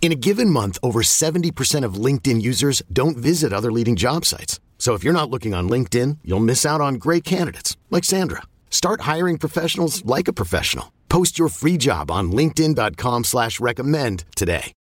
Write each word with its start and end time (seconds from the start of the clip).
In 0.00 0.12
a 0.12 0.14
given 0.14 0.50
month, 0.50 0.78
over 0.84 1.02
70% 1.02 1.84
of 1.84 1.94
LinkedIn 1.94 2.40
users 2.40 2.80
don't 2.92 3.16
visit 3.16 3.52
other 3.52 3.72
leading 3.72 3.96
job 3.96 4.24
sites. 4.24 4.60
So 4.78 4.94
if 4.94 5.02
you're 5.02 5.12
not 5.12 5.30
looking 5.30 5.52
on 5.52 5.68
LinkedIn, 5.68 6.18
you'll 6.22 6.38
miss 6.38 6.64
out 6.64 6.80
on 6.80 6.94
great 6.94 7.24
candidates 7.24 7.76
like 7.90 8.04
Sandra. 8.04 8.42
Start 8.70 9.00
hiring 9.00 9.36
professionals 9.36 10.04
like 10.04 10.28
a 10.28 10.32
professional. 10.32 10.92
Post 11.08 11.38
your 11.40 11.48
free 11.48 11.76
job 11.76 12.10
on 12.10 12.30
linkedin.com 12.30 13.24
slash 13.24 13.58
recommend 13.58 14.24
today. 14.36 14.72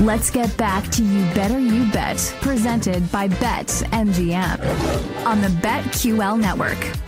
Let's 0.00 0.30
get 0.30 0.54
back 0.58 0.90
to 0.92 1.02
You 1.02 1.22
Better 1.34 1.58
You 1.58 1.90
Bet, 1.90 2.18
presented 2.42 3.10
by 3.10 3.28
Bet 3.28 3.66
MGM 3.92 5.26
on 5.26 5.40
the 5.40 5.48
BetQL 5.48 6.38
network. 6.38 7.05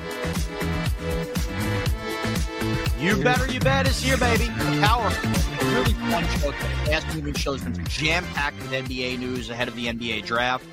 You 2.99 3.23
better, 3.23 3.51
you 3.51 3.61
bet 3.61 3.87
is 3.87 4.01
here, 4.03 4.17
baby. 4.17 4.47
The 4.47 4.81
power. 4.83 5.09
Really 5.73 5.93
fun 6.11 6.25
show. 6.41 6.51
The 6.51 6.91
past 6.91 7.07
moving 7.15 7.35
show's 7.35 7.63
been 7.63 7.85
jam 7.87 8.25
packed 8.35 8.59
with 8.61 8.73
NBA 8.73 9.19
news 9.21 9.51
ahead 9.51 9.69
of 9.69 9.77
the 9.77 9.87
NBA 9.87 10.25
draft. 10.27 10.65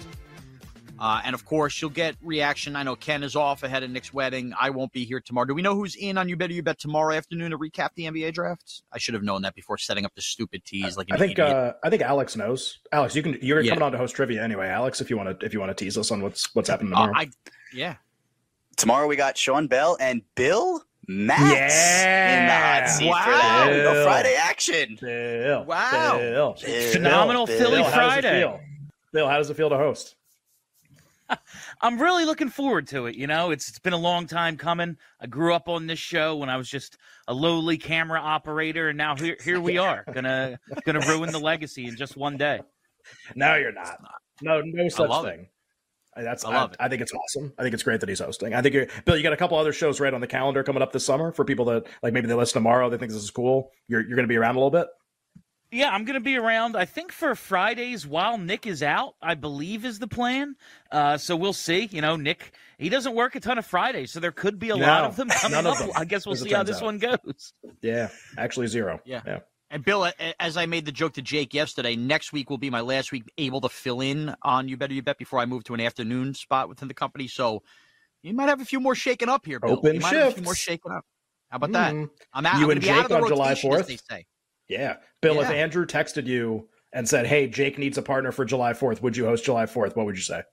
Uh, 0.97 1.21
and 1.25 1.35
of 1.35 1.45
course, 1.45 1.79
you'll 1.81 1.91
get 1.91 2.15
reaction. 2.23 2.75
I 2.75 2.81
know 2.83 2.95
Ken 2.95 3.21
is 3.21 3.35
off 3.35 3.61
ahead 3.63 3.83
of 3.83 3.91
Nick's 3.91 4.11
wedding. 4.13 4.53
I 4.59 4.69
won't 4.71 4.91
be 4.91 5.03
here 5.05 5.19
tomorrow. 5.19 5.45
Do 5.45 5.53
we 5.53 5.61
know 5.61 5.75
who's 5.75 5.95
in 5.95 6.17
on 6.17 6.27
You 6.29 6.35
Better 6.37 6.53
You 6.53 6.63
Bet 6.63 6.79
tomorrow 6.79 7.13
afternoon 7.13 7.51
to 7.51 7.59
recap 7.59 7.89
the 7.95 8.05
NBA 8.05 8.33
draft? 8.33 8.81
I 8.91 8.97
should 8.97 9.13
have 9.13 9.23
known 9.23 9.41
that 9.43 9.53
before 9.53 9.77
setting 9.77 10.05
up 10.05 10.15
the 10.15 10.21
stupid 10.21 10.63
tease. 10.65 10.97
Like 10.97 11.07
I 11.11 11.17
think 11.17 11.37
uh, 11.37 11.73
I 11.83 11.89
think 11.89 12.01
Alex 12.01 12.35
knows. 12.35 12.79
Alex, 12.91 13.13
you 13.15 13.21
can 13.23 13.37
you're 13.41 13.61
Yeah. 13.61 13.71
coming 13.71 13.83
on 13.83 13.91
to 13.91 13.97
host 13.97 14.15
trivia 14.15 14.41
anyway. 14.41 14.67
Alex, 14.69 14.99
if 15.01 15.09
you 15.09 15.17
want 15.17 15.37
to 15.39 15.45
if 15.45 15.53
you 15.53 15.59
want 15.59 15.77
to 15.77 15.83
tease 15.83 15.97
us 15.97 16.09
on 16.11 16.21
what's 16.21 16.55
what's 16.55 16.69
happening 16.69 16.93
Uh, 16.93 17.07
tomorrow. 17.07 17.13
I, 17.17 17.29
yeah. 17.73 17.95
Tomorrow 18.77 19.07
we 19.07 19.15
got 19.15 19.37
Sean 19.37 19.67
Bell 19.67 19.95
and 19.99 20.21
Bill 20.35 20.81
Max 21.07 21.41
Yeah. 21.73 22.39
in 22.39 22.45
the 22.47 22.53
hot 22.53 22.89
seat 22.89 23.03
for 23.05 23.09
Wow. 23.11 23.65
that. 23.65 23.67
No 23.83 23.93
Bill. 23.93 24.03
Friday 24.05 24.35
action. 24.35 24.97
Bill, 25.01 25.63
Wow. 25.65 26.17
Bill, 26.17 26.53
Bill, 26.65 26.91
Phenomenal 26.91 27.45
Bill. 27.45 27.57
Philly 27.57 27.75
Bill, 27.81 27.83
how 27.83 27.89
does 28.09 28.17
it 28.17 28.21
Friday. 28.21 28.39
feel? 28.41 28.59
Bill, 29.13 29.29
how 29.29 29.37
does 29.37 29.49
it 29.49 29.53
feel 29.57 29.69
to 29.69 29.77
host? 29.77 30.15
I'm 31.81 31.99
really 31.99 32.23
looking 32.25 32.49
forward 32.49 32.87
to 32.89 33.07
it. 33.07 33.15
You 33.15 33.25
know, 33.27 33.51
it's 33.51 33.67
it's 33.69 33.79
been 33.79 33.93
a 33.93 33.97
long 33.97 34.27
time 34.27 34.57
coming. 34.57 34.97
I 35.19 35.25
grew 35.27 35.53
up 35.55 35.67
on 35.67 35.87
this 35.87 35.97
show 35.99 36.35
when 36.35 36.49
I 36.49 36.57
was 36.57 36.69
just 36.69 36.97
a 37.27 37.33
lowly 37.33 37.77
camera 37.77 38.19
operator, 38.19 38.89
and 38.89 38.97
now 38.97 39.15
here 39.15 39.35
here 39.43 39.59
we 39.59 39.77
are, 39.77 40.03
gonna 40.13 40.59
gonna 40.85 40.99
ruin 41.07 41.31
the 41.31 41.39
legacy 41.39 41.87
in 41.87 41.95
just 41.95 42.15
one 42.15 42.37
day. 42.37 42.61
No, 43.35 43.55
you're 43.55 43.71
not. 43.71 43.99
No, 44.41 44.61
no 44.61 44.87
such 44.89 45.23
thing. 45.23 45.39
it. 45.41 45.49
I- 46.15 46.23
That's 46.23 46.45
I 46.45 46.51
I, 46.51 46.55
love 46.55 46.71
it. 46.73 46.77
I 46.79 46.87
think 46.89 47.01
it's 47.01 47.11
awesome. 47.13 47.53
I 47.57 47.63
think 47.63 47.73
it's 47.73 47.83
great 47.83 47.99
that 47.99 48.09
he's 48.09 48.19
hosting. 48.19 48.53
I 48.53 48.61
think 48.61 48.73
you're 48.75 48.87
Bill. 49.05 49.17
You 49.17 49.23
got 49.23 49.33
a 49.33 49.37
couple 49.37 49.57
other 49.57 49.73
shows 49.73 49.99
right 49.99 50.13
on 50.13 50.21
the 50.21 50.27
calendar 50.27 50.63
coming 50.63 50.81
up 50.81 50.91
this 50.93 51.05
summer 51.05 51.31
for 51.31 51.43
people 51.45 51.65
that 51.65 51.85
like 52.01 52.13
maybe 52.13 52.27
they 52.27 52.33
listen 52.33 52.53
tomorrow. 52.53 52.89
They 52.89 52.97
think 52.97 53.11
this 53.11 53.21
is 53.23 53.31
cool. 53.31 53.71
You're 53.87 54.01
you're 54.01 54.15
going 54.15 54.27
to 54.27 54.31
be 54.31 54.37
around 54.37 54.55
a 54.55 54.59
little 54.59 54.71
bit. 54.71 54.87
Yeah, 55.71 55.89
I'm 55.89 56.05
gonna 56.05 56.21
be 56.21 56.37
around. 56.37 56.77
I 56.77 56.85
think 56.85 57.11
for 57.11 57.35
Fridays 57.35 58.07
while 58.07 58.37
Nick 58.37 58.65
is 58.65 58.81
out, 58.81 59.15
I 59.21 59.33
believe 59.33 59.83
is 59.83 59.99
the 59.99 60.07
plan. 60.07 60.55
Uh, 60.89 61.17
so 61.17 61.35
we'll 61.35 61.51
see. 61.53 61.89
You 61.91 61.99
know, 62.01 62.15
Nick 62.15 62.53
he 62.77 62.87
doesn't 62.87 63.13
work 63.13 63.35
a 63.35 63.41
ton 63.41 63.57
of 63.57 63.65
Fridays, 63.65 64.11
so 64.11 64.21
there 64.21 64.31
could 64.31 64.57
be 64.57 64.69
a 64.69 64.75
lot 64.77 65.03
of 65.03 65.17
them 65.17 65.27
coming 65.41 65.51
none 65.55 65.65
of 65.65 65.73
up. 65.73 65.79
them, 65.79 65.89
I 65.95 66.05
guess 66.05 66.25
we'll 66.25 66.35
see 66.37 66.51
how 66.53 66.63
this 66.63 66.77
out. 66.77 66.83
one 66.83 66.97
goes. 66.99 67.53
Yeah, 67.81 68.07
actually 68.37 68.67
zero. 68.67 69.01
Yeah. 69.05 69.21
yeah. 69.25 69.39
And 69.71 69.83
Bill, 69.83 70.11
as 70.39 70.57
I 70.57 70.67
made 70.67 70.85
the 70.85 70.91
joke 70.91 71.13
to 71.13 71.21
Jake 71.21 71.53
yesterday, 71.53 71.95
next 71.95 72.31
week 72.31 72.49
will 72.49 72.57
be 72.57 72.69
my 72.69 72.81
last 72.81 73.11
week 73.11 73.23
able 73.37 73.61
to 73.61 73.69
fill 73.69 73.99
in 74.01 74.35
on 74.43 74.67
You 74.67 74.77
Better 74.77 74.93
You 74.93 75.01
Bet 75.01 75.17
before 75.17 75.39
I 75.39 75.45
move 75.45 75.63
to 75.65 75.73
an 75.73 75.81
afternoon 75.81 76.33
spot 76.35 76.69
within 76.69 76.87
the 76.87 76.93
company. 76.93 77.27
So 77.27 77.63
you 78.21 78.33
might 78.33 78.49
have 78.49 78.61
a 78.61 78.65
few 78.65 78.79
more 78.79 78.95
shaking 78.95 79.29
up 79.29 79.45
here, 79.45 79.59
Bill. 79.59 79.71
Open 79.71 79.95
you 79.95 80.01
might 80.01 80.13
have 80.13 80.27
a 80.29 80.31
few 80.31 80.43
more 80.43 80.55
shaking 80.55 80.91
up. 80.91 81.03
How 81.49 81.57
about 81.57 81.71
that? 81.71 81.93
Mm. 81.93 82.09
I'm 82.33 82.45
out. 82.45 82.59
You 82.59 82.65
I'm 82.65 82.71
and 82.71 82.81
gonna 82.81 82.93
out 82.93 82.95
Jake 82.95 83.03
of 83.05 83.09
the 83.09 83.23
on 83.23 83.27
July 83.27 83.49
rotation, 83.49 83.73
as 83.73 83.81
4th? 83.81 83.87
They 83.87 83.97
say. 83.97 84.25
Yeah. 84.67 84.97
Bill, 85.21 85.41
if 85.41 85.49
Andrew 85.49 85.85
texted 85.85 86.25
you 86.25 86.69
and 86.93 87.07
said, 87.07 87.25
Hey, 87.25 87.47
Jake 87.47 87.77
needs 87.77 87.97
a 87.97 88.01
partner 88.01 88.31
for 88.31 88.45
July 88.45 88.73
4th, 88.73 89.01
would 89.01 89.17
you 89.17 89.25
host 89.25 89.45
July 89.45 89.65
4th? 89.65 89.95
What 89.95 90.05
would 90.05 90.15
you 90.15 90.21
say? 90.21 90.43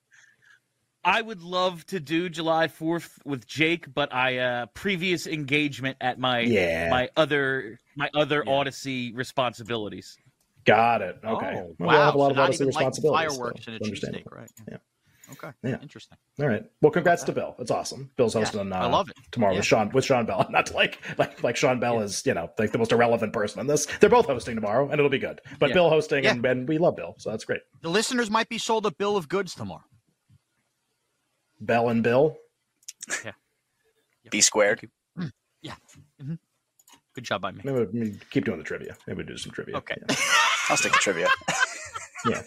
I 1.04 1.20
would 1.20 1.42
love 1.42 1.84
to 1.86 1.98
do 2.00 2.28
July 2.28 2.68
4th 2.68 3.18
with 3.24 3.46
Jake, 3.46 3.92
but 3.92 4.12
I 4.14 4.38
uh 4.38 4.66
previous 4.66 5.26
engagement 5.26 5.96
at 6.00 6.18
my 6.18 6.40
Yeah. 6.40 6.90
my 6.90 7.08
other 7.16 7.78
my 7.96 8.08
other 8.14 8.42
Yeah. 8.46 8.52
Audacy 8.52 9.14
responsibilities. 9.16 10.16
Got 10.64 11.02
it. 11.02 11.18
Okay. 11.24 11.54
Oh, 11.56 11.74
Well, 11.78 11.88
wow. 11.88 11.88
we 11.88 11.94
have 11.96 12.14
a 12.14 12.18
lot 12.18 12.34
so 12.34 12.40
of 12.42 12.48
Audacy 12.50 12.54
even 12.54 12.66
like 12.66 12.76
responsibilities. 12.76 13.30
fireworks 13.36 13.64
so 13.64 13.72
and 13.72 13.80
a 13.82 13.84
it's 13.88 14.00
cheesesteak, 14.00 14.24
right? 14.32 14.50
Yeah. 14.70 14.76
Okay. 15.32 15.50
Yeah. 15.64 15.78
Interesting. 15.80 16.18
All 16.40 16.46
right. 16.46 16.64
Well, 16.82 16.92
congrats 16.92 17.24
to 17.24 17.32
Bill. 17.32 17.56
It's 17.58 17.70
awesome. 17.70 18.10
Bill's 18.16 18.34
Yeah, 18.34 18.42
hosting. 18.42 18.72
uh, 18.72 18.76
I 18.76 18.86
love 18.86 19.08
it. 19.08 19.16
tomorrow 19.32 19.52
Yeah. 19.54 19.58
with 19.60 19.66
Sean 19.66 19.90
with 19.90 20.04
Sean 20.04 20.24
Bell. 20.26 20.46
Not 20.50 20.66
to 20.66 20.74
like 20.74 20.98
like 21.18 21.42
like 21.42 21.56
Sean 21.56 21.80
Bell 21.80 22.00
is 22.00 22.24
you 22.26 22.34
know 22.34 22.50
like 22.58 22.70
the 22.70 22.78
most 22.78 22.92
irrelevant 22.92 23.32
person 23.32 23.58
in 23.60 23.66
this. 23.66 23.86
They're 23.98 24.10
both 24.10 24.26
hosting 24.26 24.54
tomorrow, 24.54 24.84
and 24.88 24.94
it'll 25.00 25.08
be 25.10 25.18
good. 25.18 25.40
But 25.58 25.70
Yeah. 25.70 25.74
Bill 25.74 25.90
hosting, 25.90 26.22
Yeah. 26.24 26.32
and, 26.32 26.44
and 26.46 26.68
we 26.68 26.78
love 26.78 26.94
Bill, 26.96 27.14
so 27.18 27.30
that's 27.30 27.44
great. 27.44 27.62
The 27.80 27.88
listeners 27.90 28.30
might 28.30 28.48
be 28.48 28.58
sold 28.58 28.86
a 28.86 28.92
bill 28.92 29.16
of 29.16 29.28
goods 29.28 29.54
tomorrow. 29.56 29.82
Bell 31.62 31.88
and 31.88 32.02
Bill. 32.02 32.36
Yeah. 33.24 33.32
B 34.30 34.40
squared. 34.40 34.88
Yeah. 35.62 35.74
hmm 36.20 36.34
Good 37.14 37.24
job 37.24 37.42
by 37.42 37.52
me. 37.52 37.60
Maybe, 37.64 37.86
maybe 37.92 38.18
keep 38.30 38.44
doing 38.44 38.58
the 38.58 38.64
trivia. 38.64 38.96
Maybe 39.06 39.18
we 39.18 39.24
do 39.24 39.36
some 39.36 39.52
trivia. 39.52 39.76
Okay. 39.76 39.96
Yeah. 40.08 40.16
I'll 40.68 40.76
stick 40.76 40.92
to 40.92 40.98
trivia. 40.98 41.28
Yeah. 42.24 42.40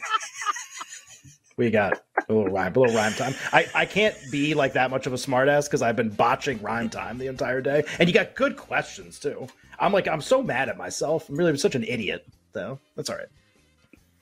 We 1.57 1.69
got 1.69 2.01
a 2.29 2.33
little 2.33 2.49
rhyme, 2.49 2.73
a 2.73 2.79
little 2.79 2.95
rhyme 2.95 3.11
time. 3.13 3.35
I, 3.51 3.67
I 3.75 3.85
can't 3.85 4.15
be 4.31 4.53
like 4.53 4.71
that 4.73 4.89
much 4.89 5.05
of 5.05 5.11
a 5.11 5.17
smartass 5.17 5.65
because 5.65 5.81
I've 5.81 5.97
been 5.97 6.09
botching 6.11 6.61
rhyme 6.61 6.89
time 6.89 7.17
the 7.17 7.27
entire 7.27 7.59
day. 7.59 7.83
And 7.99 8.07
you 8.07 8.13
got 8.13 8.35
good 8.35 8.55
questions 8.55 9.19
too. 9.19 9.47
I'm 9.77 9.91
like, 9.91 10.07
I'm 10.07 10.21
so 10.21 10.41
mad 10.41 10.69
at 10.69 10.77
myself. 10.77 11.27
I'm 11.27 11.35
really 11.35 11.57
such 11.57 11.75
an 11.75 11.83
idiot, 11.83 12.25
though. 12.53 12.79
That's 12.95 13.09
all 13.09 13.17
right. 13.17 13.27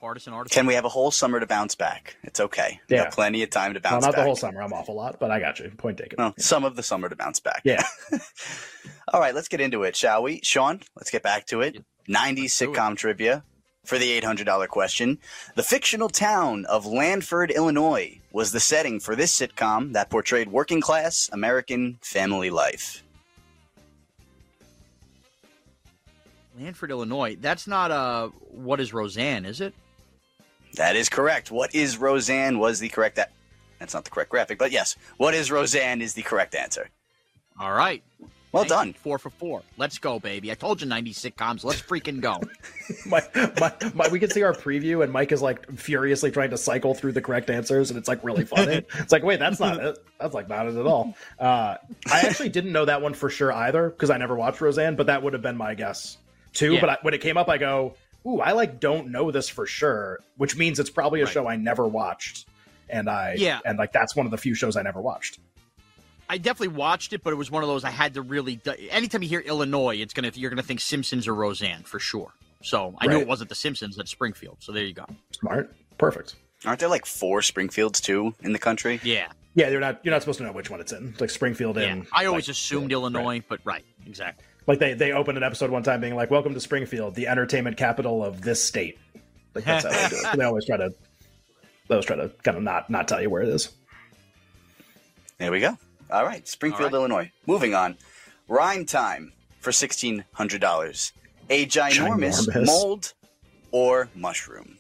Partisan 0.03 0.33
artist. 0.33 0.53
Can 0.53 0.65
we 0.65 0.73
have 0.73 0.83
a 0.83 0.89
whole 0.89 1.11
summer 1.11 1.39
to 1.39 1.45
bounce 1.47 1.75
back? 1.75 2.17
It's 2.23 2.41
okay. 2.41 2.81
We 2.89 2.97
Yeah. 2.97 3.09
plenty 3.09 3.41
of 3.41 3.49
time 3.51 3.73
to 3.73 3.79
Well, 3.81 3.93
bounce 3.93 4.03
not 4.05 4.11
back. 4.11 4.19
the 4.19 4.23
whole 4.25 4.35
summer. 4.35 4.61
I'm 4.61 4.73
off 4.73 4.89
a 4.89 4.91
lot, 4.91 5.17
but 5.17 5.31
I 5.31 5.39
got 5.39 5.59
you. 5.59 5.71
Point 5.77 5.97
taken. 5.97 6.17
No, 6.19 6.33
some 6.37 6.65
of 6.65 6.75
the 6.75 6.83
summer 6.83 7.07
to 7.07 7.15
bounce 7.15 7.39
back. 7.39 7.61
Yeah. 7.63 7.81
All 9.13 9.21
right, 9.21 9.33
let's 9.33 9.47
get 9.47 9.61
into 9.61 9.83
it, 9.83 9.95
shall 9.95 10.21
we? 10.21 10.41
Shaun, 10.43 10.81
let's 10.97 11.09
get 11.09 11.23
back 11.23 11.45
to 11.47 11.61
it. 11.61 11.85
90s 12.09 12.57
do 12.59 12.73
it. 12.73 12.75
sitcom 12.75 12.97
trivia 12.97 13.45
for 13.85 13.97
the 13.97 14.11
$800 14.19 14.67
question. 14.67 15.19
The 15.55 15.63
fictional 15.63 16.09
town 16.09 16.65
of 16.65 16.83
Lanford, 16.83 17.55
Illinois 17.55 18.19
was 18.33 18.51
the 18.51 18.59
setting 18.59 18.99
for 18.99 19.15
this 19.15 19.33
sitcom 19.39 19.93
that 19.93 20.09
portrayed 20.09 20.49
working 20.51 20.81
class 20.81 21.29
American 21.31 21.97
family 22.01 22.49
life. 22.49 23.03
Lanford, 26.59 26.89
Illinois. 26.89 27.38
That's 27.39 27.67
not 27.67 27.89
uh 27.89 28.27
what 28.51 28.81
is 28.81 28.91
Roseanne, 28.94 29.45
is 29.45 29.61
it? 29.61 29.73
That 30.75 30.95
is 30.95 31.09
correct. 31.09 31.51
What 31.51 31.75
is 31.75 31.97
Roseanne 31.97 32.59
was 32.59 32.79
the 32.79 32.89
correct 32.89 33.17
that 33.17 33.31
that's 33.79 33.93
not 33.93 34.05
the 34.05 34.11
correct 34.11 34.29
graphic, 34.29 34.57
but 34.57 34.71
yes, 34.71 34.95
what 35.17 35.33
is 35.33 35.51
Roseanne 35.51 36.01
is 36.01 36.13
the 36.13 36.21
correct 36.21 36.55
answer. 36.55 36.89
All 37.59 37.73
right. 37.73 38.01
Well 38.53 38.63
Thank 38.63 38.69
done. 38.69 38.87
you. 38.89 38.93
Four 38.93 39.17
for 39.17 39.31
four. 39.31 39.63
Let's 39.77 39.97
go, 39.97 40.19
baby. 40.19 40.51
I 40.51 40.53
told 40.53 40.79
you 40.79 40.87
90 40.87 41.11
sitcoms. 41.13 41.63
Let's 41.63 41.81
freaking 41.81 42.21
go. 42.21 42.39
my, 43.07 43.21
my, 43.59 43.73
my, 43.95 44.07
we 44.09 44.19
can 44.19 44.29
see 44.29 44.43
our 44.43 44.53
preview, 44.53 45.03
and 45.03 45.11
Mike 45.11 45.31
is 45.31 45.41
like 45.41 45.69
furiously 45.71 46.29
trying 46.29 46.51
to 46.51 46.57
cycle 46.57 46.93
through 46.93 47.13
the 47.13 47.21
correct 47.21 47.49
answers, 47.49 47.89
and 47.89 47.97
it's 47.97 48.07
like 48.07 48.23
really 48.23 48.45
funny. 48.45 48.85
it's 48.99 49.11
like, 49.11 49.23
wait, 49.23 49.39
that's 49.39 49.59
not 49.59 49.83
it. 49.83 49.97
That's 50.19 50.35
like 50.35 50.47
not 50.49 50.67
it 50.67 50.75
at 50.75 50.85
all. 50.85 51.15
Uh, 51.39 51.77
I 52.11 52.21
actually 52.21 52.49
didn't 52.49 52.71
know 52.71 52.85
that 52.85 53.01
one 53.01 53.15
for 53.15 53.31
sure 53.31 53.51
either 53.51 53.89
because 53.89 54.11
I 54.11 54.17
never 54.17 54.35
watched 54.35 54.61
Roseanne, 54.61 54.95
but 54.95 55.07
that 55.07 55.23
would 55.23 55.33
have 55.33 55.41
been 55.41 55.57
my 55.57 55.73
guess 55.73 56.17
too. 56.53 56.75
Yeah. 56.75 56.81
But 56.81 56.89
I, 56.89 56.97
when 57.01 57.15
it 57.15 57.21
came 57.21 57.37
up, 57.37 57.49
I 57.49 57.57
go, 57.57 57.95
"Ooh, 58.25 58.39
I 58.39 58.51
like 58.53 58.79
don't 58.79 59.09
know 59.11 59.31
this 59.31 59.49
for 59.49 59.65
sure," 59.65 60.19
which 60.37 60.55
means 60.57 60.79
it's 60.79 60.89
probably 60.89 61.21
a 61.21 61.25
Right. 61.25 61.33
show 61.33 61.47
I 61.47 61.55
never 61.55 61.87
watched, 61.87 62.47
and 62.89 63.09
I 63.09 63.35
Yeah. 63.37 63.59
and 63.65 63.77
like 63.77 63.91
that's 63.91 64.15
one 64.15 64.25
of 64.25 64.31
the 64.31 64.37
few 64.37 64.55
shows 64.55 64.75
I 64.77 64.81
never 64.81 65.01
watched. 65.01 65.39
I 66.29 66.37
definitely 66.37 66.75
watched 66.75 67.13
it, 67.13 67.21
but 67.23 67.31
it 67.33 67.35
was 67.35 67.51
one 67.51 67.63
of 67.63 67.69
those 67.69 67.83
I 67.83 67.89
had 67.89 68.13
to 68.15 68.21
really. 68.21 68.59
Anytime 68.89 69.21
you 69.23 69.29
hear 69.29 69.41
Illinois, 69.41 69.97
it's 69.97 70.13
gonna 70.13 70.31
you're 70.33 70.49
gonna 70.49 70.63
think 70.63 70.79
Simpsons 70.79 71.27
or 71.27 71.35
Roseanne 71.35 71.83
for 71.83 71.99
sure. 71.99 72.33
So 72.61 72.95
I 72.99 73.07
knew 73.07 73.17
it 73.19 73.27
wasn't 73.27 73.49
the 73.49 73.55
Simpsons 73.55 73.99
at 73.99 74.07
Springfield. 74.07 74.57
So 74.61 74.71
there 74.71 74.85
you 74.85 74.93
go. 74.93 75.05
Smart. 75.31 75.75
Perfect. 75.97 76.35
Aren't 76.65 76.79
there 76.79 76.87
like 76.89 77.05
four 77.05 77.41
Springfields 77.41 77.99
too 77.99 78.33
in 78.41 78.53
the 78.53 78.59
country? 78.59 79.01
Yeah, 79.03 79.27
Yeah, 79.53 79.69
you're 79.69 79.81
not 79.81 79.99
you're 80.03 80.13
not 80.13 80.21
supposed 80.21 80.37
to 80.37 80.45
know 80.45 80.53
which 80.53 80.69
one 80.69 80.79
it's 80.79 80.93
in. 80.93 81.09
It's 81.09 81.19
like 81.21 81.29
Springfield 81.29 81.75
yeah. 81.75 81.83
and 81.83 82.07
I 82.13 82.25
always 82.25 82.47
like, 82.47 82.53
assumed 82.53 82.91
yeah, 82.91 82.95
Illinois, 82.97 83.25
right. 83.39 83.43
but 83.49 83.59
right, 83.65 83.83
exactly. 84.07 84.45
Like 84.68 84.80
they 84.80 84.94
they 84.94 85.12
opened 85.12 85.38
an 85.38 85.44
episode 85.44 85.69
one 85.71 85.83
time 85.83 86.00
being 86.01 86.15
like, 86.15 86.31
"Welcome 86.31 86.54
to 86.54 86.60
Springfield, 86.60 87.15
the 87.15 87.27
entertainment 87.27 87.77
capital 87.77 88.24
of 88.24 88.42
this 88.42 88.63
state." 88.63 88.98
Like 89.54 89.65
that's 89.65 89.83
how 89.86 89.92
they 89.92 90.10
do 90.10 90.27
it. 90.27 90.38
They 90.38 90.44
always 90.45 90.65
try 90.65 90.77
to 90.77 90.89
they 91.88 91.95
always 91.95 92.06
try 92.06 92.15
to 92.15 92.30
kind 92.44 92.57
of 92.57 92.63
not 92.63 92.89
not 92.89 93.07
tell 93.07 93.21
you 93.21 93.30
where 93.30 93.42
it 93.42 93.50
is. 93.50 93.71
There 95.38 95.51
we 95.51 95.60
go. 95.60 95.77
All 96.12 96.24
right, 96.25 96.48
Springfield, 96.48 96.94
All 96.94 97.01
right. 97.01 97.12
Illinois. 97.12 97.31
Moving 97.48 97.74
on. 97.74 97.98
Rhyme 98.48 98.86
time 98.86 99.33
for 99.60 99.71
sixteen 99.71 100.24
hundred 100.33 100.62
dollars. 100.62 101.12
A 101.50 101.66
ginormous, 101.66 102.48
Ginormous. 102.48 102.66
mold 102.66 103.13
or 103.71 104.09
mushroom. 104.16 104.77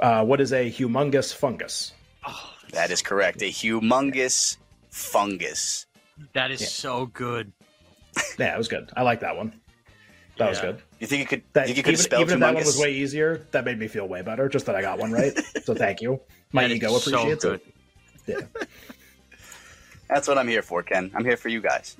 Uh, 0.00 0.24
what 0.24 0.40
is 0.40 0.52
a 0.52 0.70
humongous 0.70 1.32
fungus? 1.34 1.92
Oh, 2.26 2.50
That 2.72 2.90
is 2.90 3.00
correct. 3.00 3.40
A 3.42 3.46
humongous 3.50 4.58
fungus. 4.90 5.86
That 6.34 6.50
is 6.50 6.60
Yeah. 6.60 6.66
so 6.66 7.06
good. 7.06 7.52
Yeah, 8.38 8.54
it 8.54 8.58
was 8.58 8.68
good. 8.68 8.90
I 8.96 9.02
like 9.02 9.20
that 9.20 9.36
one. 9.36 9.52
That 10.38 10.50
was 10.50 10.60
good. 10.60 10.80
You 11.00 11.06
think 11.08 11.20
you 11.20 11.26
could? 11.26 11.42
That, 11.52 11.68
you 11.68 11.74
think 11.74 11.78
you 11.78 11.82
could 11.82 11.88
even, 11.94 11.98
have 11.98 12.04
spelled 12.04 12.22
even 12.22 12.34
if 12.34 12.40
that 12.40 12.54
one 12.54 12.64
was 12.64 12.78
way 12.78 12.92
easier, 12.92 13.46
that 13.50 13.64
made 13.64 13.78
me 13.78 13.88
feel 13.88 14.06
way 14.06 14.22
better. 14.22 14.48
Just 14.48 14.66
that 14.66 14.76
I 14.76 14.82
got 14.82 14.98
one 14.98 15.10
right. 15.10 15.36
so 15.64 15.74
thank 15.84 16.00
you. 16.00 16.20
My 16.52 16.62
That 16.62 16.70
is 16.70 16.76
ego 16.76 16.98
so 16.98 17.10
appreciates 17.10 17.44
good. 17.44 17.60
it. 18.26 18.46
Yeah. 18.56 18.64
That's 20.08 20.28
what 20.28 20.38
I'm 20.38 20.48
here 20.48 20.62
for, 20.62 20.82
Ken. 20.82 21.10
I'm 21.14 21.24
here 21.24 21.36
for 21.36 21.48
you 21.48 21.60
guys. 21.60 21.96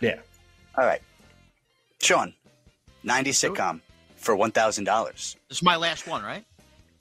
Yeah. 0.00 0.18
All 0.76 0.84
right, 0.84 1.02
Shaun, 2.00 2.34
ninety 3.02 3.30
sitcom 3.30 3.80
for 4.16 4.34
one 4.34 4.50
thousand 4.50 4.84
dollars. 4.84 5.36
This 5.48 5.58
is 5.58 5.62
my 5.62 5.76
last 5.76 6.06
one, 6.06 6.22
right? 6.24 6.44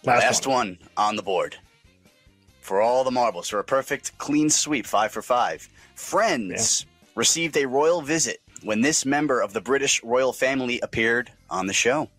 Last, 0.06 0.22
Last 0.22 0.48
one. 0.48 0.56
one 0.56 0.78
on 0.98 1.16
the 1.16 1.24
board. 1.24 1.56
For 2.60 2.82
all 2.82 3.04
the 3.04 3.12
marbles, 3.12 3.50
for 3.50 3.60
a 3.60 3.64
perfect 3.64 4.18
clean 4.18 4.50
sweep, 4.50 4.86
five 4.86 5.12
for 5.12 5.22
five. 5.22 5.68
Friends 5.96 6.86
received 7.16 7.58
a 7.58 7.66
royal 7.66 8.02
visit 8.02 8.42
when 8.64 8.82
this 8.82 9.06
member 9.06 9.42
of 9.42 9.54
the 9.54 9.62
British 9.62 10.04
royal 10.04 10.34
family 10.34 10.80
appeared 10.82 11.32
on 11.50 11.68
the 11.68 11.74
show. 11.74 12.10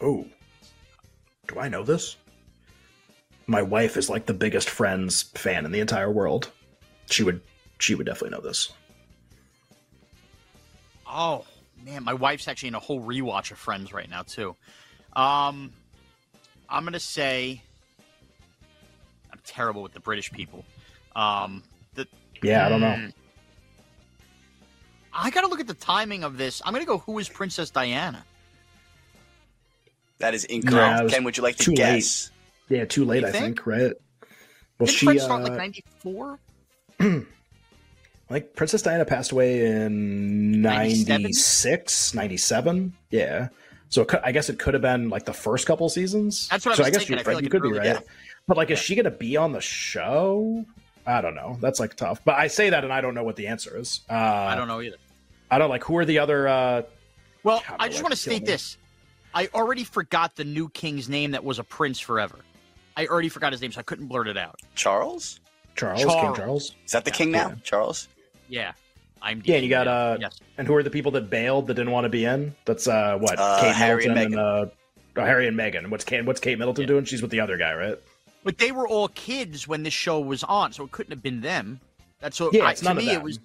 Oh, 0.00 0.26
do 1.48 1.58
I 1.58 1.68
know 1.68 1.82
this? 1.82 2.16
My 3.46 3.62
wife 3.62 3.96
is 3.96 4.10
like 4.10 4.26
the 4.26 4.34
biggest 4.34 4.68
Friends 4.68 5.22
fan 5.22 5.64
in 5.64 5.72
the 5.72 5.80
entire 5.80 6.10
world. 6.10 6.50
She 7.10 7.22
would, 7.22 7.40
she 7.78 7.94
would 7.94 8.06
definitely 8.06 8.36
know 8.36 8.42
this. 8.42 8.72
Oh 11.06 11.44
man, 11.84 12.02
my 12.02 12.14
wife's 12.14 12.48
actually 12.48 12.68
in 12.68 12.74
a 12.74 12.80
whole 12.80 13.00
rewatch 13.00 13.50
of 13.50 13.58
Friends 13.58 13.92
right 13.92 14.08
now 14.08 14.22
too. 14.22 14.56
Um, 15.14 15.72
I'm 16.68 16.84
gonna 16.84 16.98
say 16.98 17.62
I'm 19.32 19.40
terrible 19.44 19.82
with 19.82 19.92
the 19.92 20.00
British 20.00 20.32
people. 20.32 20.64
Um, 21.14 21.62
the 21.94 22.08
Yeah, 22.44 22.66
I 22.66 22.68
don't 22.68 22.80
know. 22.80 22.94
Hmm. 22.94 23.06
I 25.12 25.30
gotta 25.30 25.46
look 25.46 25.60
at 25.60 25.66
the 25.66 25.74
timing 25.74 26.24
of 26.24 26.36
this. 26.38 26.60
I'm 26.64 26.72
gonna 26.72 26.84
go. 26.84 26.98
Who 26.98 27.18
is 27.18 27.28
Princess 27.28 27.70
Diana? 27.70 28.24
That 30.18 30.34
is 30.34 30.44
incorrect. 30.44 31.00
it 31.00 31.04
was 31.04 31.12
Ken, 31.12 31.24
would 31.24 31.36
you 31.36 31.42
like 31.42 31.56
to 31.56 31.64
too 31.64 31.70
late. 31.72 31.76
guess? 31.76 32.30
Yeah, 32.68 32.84
too 32.84 33.04
late, 33.04 33.22
You 33.22 33.28
I 33.28 33.32
think? 33.32 33.44
think. 33.58 33.66
Right? 33.66 33.92
Well, 34.78 34.86
Didn't 34.86 34.90
she, 34.98 35.06
Friends 35.06 35.22
uh, 35.22 35.24
start 35.26 35.42
like 35.44 35.52
'94? 35.52 36.38
like 38.30 38.54
Princess 38.56 38.82
Diana 38.82 39.04
passed 39.04 39.32
away 39.32 39.66
in 39.66 40.62
96, 40.62 42.14
97. 42.14 42.92
Yeah. 43.10 43.48
So 43.90 44.02
it 44.02 44.08
could, 44.08 44.20
I 44.24 44.32
guess 44.32 44.48
it 44.48 44.58
could 44.58 44.74
have 44.74 44.82
been 44.82 45.08
like 45.10 45.24
the 45.24 45.32
first 45.32 45.66
couple 45.66 45.88
seasons. 45.88 46.48
That's 46.48 46.64
what 46.66 46.72
I 46.72 46.76
so 46.76 46.82
was 46.82 46.88
I 46.88 46.90
guess 46.90 46.98
thinking. 47.06 47.12
you're 47.14 47.20
I 47.20 47.22
feel 47.24 47.30
right. 47.32 47.34
like 47.36 47.44
you 47.44 47.50
could 47.50 47.62
be 47.62 47.72
right. 47.72 47.86
yeah. 47.86 48.00
But 48.48 48.56
like, 48.56 48.70
is 48.70 48.78
she 48.78 48.94
going 48.94 49.04
to 49.04 49.10
be 49.10 49.36
on 49.36 49.52
the 49.52 49.60
show? 49.60 50.64
I 51.06 51.20
don't 51.20 51.34
know. 51.34 51.58
That's 51.60 51.80
like 51.80 51.94
tough. 51.96 52.20
But 52.24 52.36
I 52.36 52.46
say 52.46 52.70
that 52.70 52.84
and 52.84 52.92
I 52.92 53.00
don't 53.00 53.14
know 53.14 53.24
what 53.24 53.36
the 53.36 53.46
answer 53.46 53.76
is. 53.78 54.00
Uh, 54.08 54.14
I 54.14 54.54
don't 54.54 54.68
know 54.68 54.80
either. 54.80 54.96
I 55.50 55.58
don't 55.58 55.70
like 55.70 55.84
who 55.84 55.96
are 55.98 56.04
the 56.04 56.18
other. 56.18 56.48
Uh, 56.48 56.82
Well, 57.42 57.62
God, 57.68 57.76
I 57.78 57.88
just 57.88 58.02
want 58.02 58.12
to 58.12 58.18
state 58.18 58.42
me. 58.42 58.46
this. 58.46 58.78
I 59.34 59.48
already 59.54 59.84
forgot 59.84 60.36
the 60.36 60.44
new 60.44 60.68
king's 60.70 61.08
name 61.08 61.32
that 61.32 61.44
was 61.44 61.58
a 61.58 61.64
prince 61.64 62.00
forever. 62.00 62.38
I 62.96 63.06
already 63.06 63.28
forgot 63.28 63.52
his 63.52 63.60
name, 63.60 63.72
so 63.72 63.80
I 63.80 63.82
couldn't 63.82 64.06
blurt 64.06 64.28
it 64.28 64.36
out. 64.38 64.60
Charles? 64.76 65.40
Charles, 65.74 65.98
King 66.04 66.08
Charles. 66.08 66.38
Charles. 66.38 66.74
Is 66.86 66.92
that 66.92 67.04
the 67.04 67.10
king 67.10 67.32
now? 67.32 67.48
Yeah. 67.48 67.54
Charles? 67.64 68.08
Yeah, 68.48 68.72
I'm. 69.20 69.42
Yeah, 69.44 69.56
and 69.56 69.64
you 69.64 69.70
got 69.70 69.88
uh, 69.88 70.16
yes. 70.20 70.38
and 70.56 70.66
who 70.68 70.74
are 70.76 70.82
the 70.84 70.90
people 70.90 71.10
that 71.12 71.28
bailed 71.28 71.66
that 71.66 71.74
didn't 71.74 71.90
want 71.92 72.04
to 72.04 72.08
be 72.10 72.24
in? 72.24 72.54
That's 72.64 72.86
uh, 72.86 73.18
what 73.18 73.38
Uh, 73.38 73.60
Kate 73.60 73.74
Harry 73.74 74.04
and 74.04 74.14
Middleton 74.14 74.38
and, 74.38 74.68
uh, 75.18 75.20
uh, 75.20 75.24
Harry 75.26 75.48
and 75.48 75.58
Meghan. 75.58 75.88
What's 75.90 76.04
Kate? 76.04 76.24
What's 76.24 76.38
Kate 76.40 76.56
Middleton 76.58 76.86
doing? 76.86 77.04
She's 77.04 77.22
with 77.22 77.32
the 77.32 77.40
other 77.40 77.56
guy, 77.56 77.74
right? 77.74 77.98
But 78.44 78.58
they 78.58 78.70
were 78.72 78.86
all 78.86 79.08
kids 79.08 79.66
when 79.66 79.82
this 79.82 79.94
show 79.94 80.20
was 80.20 80.44
on, 80.44 80.72
so 80.72 80.84
it 80.84 80.92
couldn't 80.92 81.10
have 81.12 81.22
been 81.22 81.40
them. 81.40 81.80
That's 82.20 82.38
what 82.40 82.52
Yeah, 82.54 82.64
I, 82.64 82.70
it's 82.72 82.80
to 82.80 82.86
none 82.86 82.98
of 82.98 83.04
me, 83.04 83.10
it 83.12 83.22
was. 83.22 83.40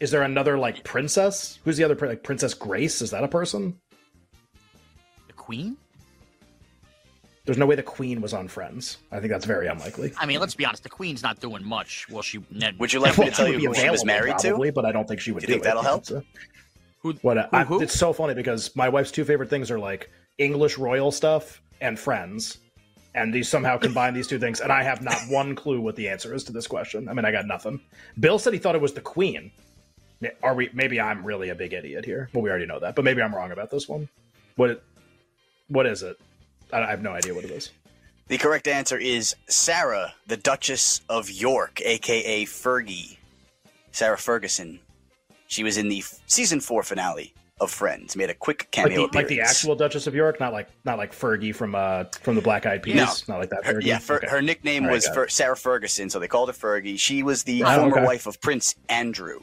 Is 0.00 0.10
there 0.10 0.22
another 0.22 0.58
like 0.58 0.84
princess? 0.84 1.58
Who's 1.64 1.76
the 1.76 1.84
other 1.84 1.94
prin- 1.94 2.10
like 2.10 2.22
Princess 2.22 2.54
Grace? 2.54 3.00
Is 3.02 3.10
that 3.10 3.22
a 3.24 3.28
person? 3.28 3.78
The 5.28 5.32
queen? 5.34 5.76
There's 7.44 7.58
no 7.58 7.66
way 7.66 7.76
the 7.76 7.82
Queen 7.84 8.20
was 8.20 8.34
on 8.34 8.48
Friends. 8.48 8.96
I 9.12 9.20
think 9.20 9.30
that's 9.30 9.44
very 9.44 9.68
unlikely. 9.68 10.12
I 10.18 10.26
mean, 10.26 10.40
let's 10.40 10.56
be 10.56 10.64
honest. 10.64 10.82
The 10.82 10.88
queen's 10.88 11.22
not 11.22 11.38
doing 11.38 11.64
much. 11.64 12.08
Well, 12.10 12.22
she. 12.22 12.40
Ned, 12.50 12.76
Would 12.80 12.92
you 12.92 12.98
like 12.98 13.16
me 13.16 13.26
to 13.26 13.30
tell 13.30 13.46
you 13.46 13.58
be 13.58 13.66
who 13.66 13.72
she 13.74 13.88
was 13.88 14.02
available, 14.02 14.06
married 14.06 14.34
probably, 14.40 14.68
to? 14.70 14.72
But 14.72 14.84
I 14.84 14.90
don't 14.90 15.06
think 15.06 15.20
she 15.20 15.30
would 15.30 15.42
Do 15.42 15.46
do, 15.46 15.52
you 15.52 15.54
think 15.60 15.64
it. 15.64 15.68
that'll 15.68 15.82
help? 15.84 16.06
Who, 17.02 17.12
What 17.22 17.36
who, 17.36 17.42
I, 17.56 17.62
who? 17.62 17.80
it's 17.80 17.94
so 17.96 18.12
funny 18.12 18.34
because 18.34 18.74
my 18.74 18.88
wife's 18.88 19.12
two 19.12 19.24
favorite 19.24 19.48
things 19.48 19.70
are 19.70 19.78
like 19.78 20.10
English 20.38 20.76
royal 20.76 21.12
stuff 21.12 21.62
and 21.80 21.96
Friends, 21.96 22.58
and 23.16 23.32
these 23.32 23.48
somehow 23.48 23.78
combine 23.78 24.14
these 24.14 24.26
two 24.26 24.38
things, 24.38 24.60
and 24.60 24.70
I 24.70 24.82
have 24.82 25.02
not 25.02 25.18
one 25.28 25.54
clue 25.54 25.80
what 25.80 25.96
the 25.96 26.08
answer 26.08 26.34
is 26.34 26.44
to 26.44 26.52
this 26.52 26.66
question. 26.66 27.08
I 27.08 27.14
mean, 27.14 27.24
I 27.24 27.32
got 27.32 27.46
nothing. 27.46 27.80
Bill 28.20 28.38
said 28.38 28.52
he 28.52 28.58
thought 28.58 28.74
it 28.74 28.80
was 28.80 28.92
the 28.92 29.00
Queen. 29.00 29.50
Are 30.42 30.54
we? 30.54 30.70
Maybe 30.72 31.00
I'm 31.00 31.24
really 31.24 31.48
a 31.48 31.54
big 31.54 31.72
idiot 31.72 32.04
here. 32.04 32.28
Well, 32.32 32.42
we 32.42 32.50
already 32.50 32.66
know 32.66 32.78
that, 32.78 32.94
but 32.94 33.04
maybe 33.04 33.22
I'm 33.22 33.34
wrong 33.34 33.50
about 33.50 33.70
this 33.70 33.88
one. 33.88 34.08
What? 34.54 34.82
What 35.68 35.86
is 35.86 36.02
it? 36.02 36.18
I 36.72 36.82
I 36.82 36.90
have 36.90 37.02
no 37.02 37.12
idea 37.12 37.34
what 37.34 37.44
it 37.44 37.50
is. 37.50 37.70
The 38.28 38.38
correct 38.38 38.68
answer 38.68 38.98
is 38.98 39.34
Sarah, 39.48 40.14
the 40.26 40.36
Duchess 40.36 41.00
of 41.08 41.30
York, 41.30 41.80
aka 41.82 42.44
Fergie. 42.44 43.16
Sarah 43.92 44.18
Ferguson. 44.18 44.80
She 45.48 45.62
was 45.62 45.76
in 45.76 45.88
the 45.88 46.02
season 46.26 46.60
four 46.60 46.82
finale 46.82 47.32
of 47.60 47.70
Friends. 47.70 48.16
Made 48.16 48.28
a 48.30 48.34
quick 48.34 48.60
Like 48.60 48.70
cameo 48.70 49.06
the, 49.08 49.16
like 49.16 49.28
the 49.28 49.40
actual 49.40 49.74
Duchess 49.74 50.06
of 50.06 50.14
York, 50.14 50.38
not 50.40 50.52
like 50.52 50.68
not 50.84 50.98
like 50.98 51.12
Fergie 51.12 51.54
from 51.54 51.74
uh 51.74 52.04
from 52.20 52.34
the 52.34 52.42
Black 52.42 52.66
Eyed 52.66 52.82
Peas, 52.82 52.96
No. 52.96 53.34
not 53.34 53.40
like 53.40 53.50
that. 53.50 53.64
Her, 53.64 53.80
yeah, 53.80 53.98
Fer- 53.98 54.16
Okay. 54.16 54.26
her 54.28 54.42
nickname 54.42 54.82
All 54.84 54.88
right, 54.88 54.94
was 54.94 55.06
got 55.06 55.14
Fer- 55.14 55.28
Sarah 55.28 55.56
Ferguson, 55.56 56.10
so 56.10 56.18
they 56.18 56.28
called 56.28 56.48
her 56.48 56.54
Fergie. 56.54 56.98
She 56.98 57.22
was 57.22 57.44
the 57.44 57.62
Oh, 57.64 57.74
former 57.76 57.96
okay. 57.96 58.04
wife 58.06 58.26
of 58.26 58.40
Prince 58.40 58.74
Andrew. 58.88 59.40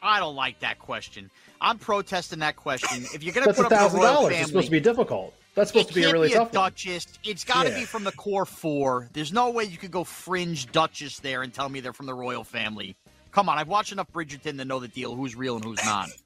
I 0.00 0.20
don't 0.20 0.36
like 0.36 0.60
that 0.60 0.78
question. 0.78 1.28
I'm 1.60 1.78
protesting 1.78 2.38
that 2.38 2.54
question. 2.54 3.04
If 3.12 3.24
you're 3.24 3.34
going 3.34 3.46
to 3.46 3.48
That's 3.48 3.58
a 3.58 3.62
put 3.64 3.72
up 3.72 3.78
thousand 3.78 4.00
dollars. 4.00 4.34
It's 4.36 4.46
supposed 4.46 4.66
to 4.66 4.70
be 4.70 4.78
difficult. 4.80 5.34
That's 5.56 5.70
supposed 5.70 5.88
it 5.88 5.94
to 5.94 5.94
be 5.96 6.00
a 6.02 6.04
can't 6.04 6.12
really 6.12 6.28
be 6.28 6.34
tough 6.34 6.54
a 6.54 6.56
one. 6.56 6.70
Duchess. 6.70 7.06
It's 7.24 7.42
got 7.44 7.64
to 7.64 7.70
Yeah. 7.70 7.80
be 7.80 7.84
from 7.84 8.04
the 8.04 8.12
core 8.12 8.46
four. 8.46 9.08
There's 9.12 9.32
no 9.32 9.50
way 9.50 9.64
you 9.64 9.76
could 9.76 9.90
go 9.90 10.04
fringe 10.04 10.70
Duchess 10.70 11.18
there 11.18 11.42
and 11.42 11.52
tell 11.52 11.68
me 11.68 11.80
they're 11.80 11.92
from 11.92 12.06
the 12.06 12.14
royal 12.14 12.44
family. 12.44 12.94
Come 13.32 13.48
on, 13.48 13.58
I've 13.58 13.66
watched 13.66 13.90
enough 13.90 14.10
Bridgerton 14.12 14.56
to 14.58 14.64
know 14.64 14.78
the 14.78 14.86
deal. 14.86 15.16
Who's 15.16 15.34
real 15.34 15.56
and 15.56 15.64
who's 15.64 15.84
not. 15.84 16.08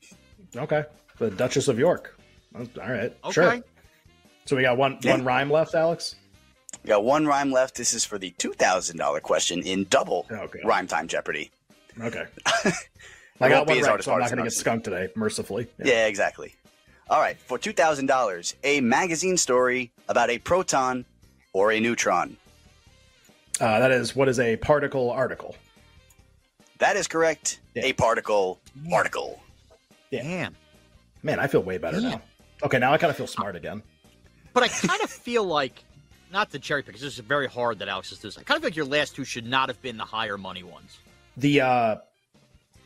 Okay, 0.57 0.85
the 1.19 1.31
Duchess 1.31 1.69
of 1.69 1.79
York. 1.79 2.19
All 2.55 2.67
right, 2.77 3.15
Okay. 3.25 3.33
sure. 3.33 3.61
So 4.45 4.57
we 4.57 4.63
got 4.63 4.77
one 4.77 4.99
Yeah. 5.03 5.13
one 5.13 5.25
rhyme 5.25 5.51
left, 5.51 5.75
Alex. 5.75 6.17
We 6.83 6.89
got 6.89 7.05
one 7.05 7.27
rhyme 7.27 7.51
left. 7.53 7.77
This 7.77 7.95
is 7.95 8.05
for 8.05 8.19
the 8.19 8.31
two 8.39 8.53
thousand 8.53 8.97
dollar 8.99 9.21
question 9.21 9.63
in 9.63 9.85
double 9.85 10.27
Okay. 10.31 10.61
rhyme 10.65 10.87
time 10.87 11.09
Jeopardy. 11.09 11.51
Okay. 12.01 12.25
I 13.41 13.49
got 13.49 13.67
one 13.67 13.81
right, 13.81 14.03
so 14.05 14.13
I'm 14.13 14.21
not 14.21 14.29
going 14.29 14.39
to 14.39 14.43
get 14.45 14.53
skunked 14.53 14.85
today, 14.85 15.09
mercifully. 15.17 15.67
Yeah, 15.83 16.07
exactly. 16.07 16.55
All 17.11 17.21
right, 17.21 17.37
for 17.39 17.59
two 17.59 17.73
thousand 17.73 18.07
dollars, 18.07 18.55
a 18.65 18.81
magazine 18.81 19.37
story 19.37 19.93
about 20.09 20.31
a 20.31 20.39
proton 20.39 21.05
or 21.53 21.73
a 21.73 21.81
neutron. 21.81 22.37
Uh, 23.61 23.79
that 23.79 23.91
is 23.91 24.15
what 24.17 24.29
is 24.29 24.41
a 24.41 24.57
particle 24.57 25.11
article. 25.11 25.57
That 26.79 26.97
is 26.97 27.07
correct. 27.07 27.61
Yeah. 27.75 27.85
A 27.87 27.93
particle 27.93 28.61
article. 28.93 29.41
Damn. 30.13 30.55
Man, 31.23 31.41
I 31.41 31.47
feel 31.47 31.63
way 31.63 31.79
better 31.79 31.99
Yeah. 31.99 32.11
now. 32.11 32.23
Okay, 32.65 32.79
now 32.79 32.93
I 32.93 32.99
kind 32.99 33.11
of 33.11 33.17
feel 33.17 33.27
smart 33.27 33.57
again. 33.57 33.83
But 34.53 34.63
I 34.63 34.69
kind 34.69 35.03
of 35.03 35.11
feel 35.11 35.45
like, 35.45 35.85
not 36.31 36.51
the 36.51 36.59
cherry 36.59 36.83
pick, 36.83 36.95
'cause 36.95 37.01
this 37.03 37.15
is 37.15 37.19
very 37.21 37.49
hard 37.49 37.79
that 37.81 37.89
Alex 37.89 38.13
is 38.13 38.19
doing. 38.19 38.33
I 38.39 38.43
kind 38.43 38.57
of 38.57 38.63
feel 38.63 38.69
like 38.69 38.77
your 38.77 38.85
last 38.87 39.17
two 39.17 39.25
should 39.25 39.47
not 39.47 39.69
have 39.69 39.81
been 39.83 39.97
the 39.97 40.05
higher 40.05 40.39
money 40.39 40.63
ones. 40.63 40.99
The 41.37 41.61
uh, 41.63 41.97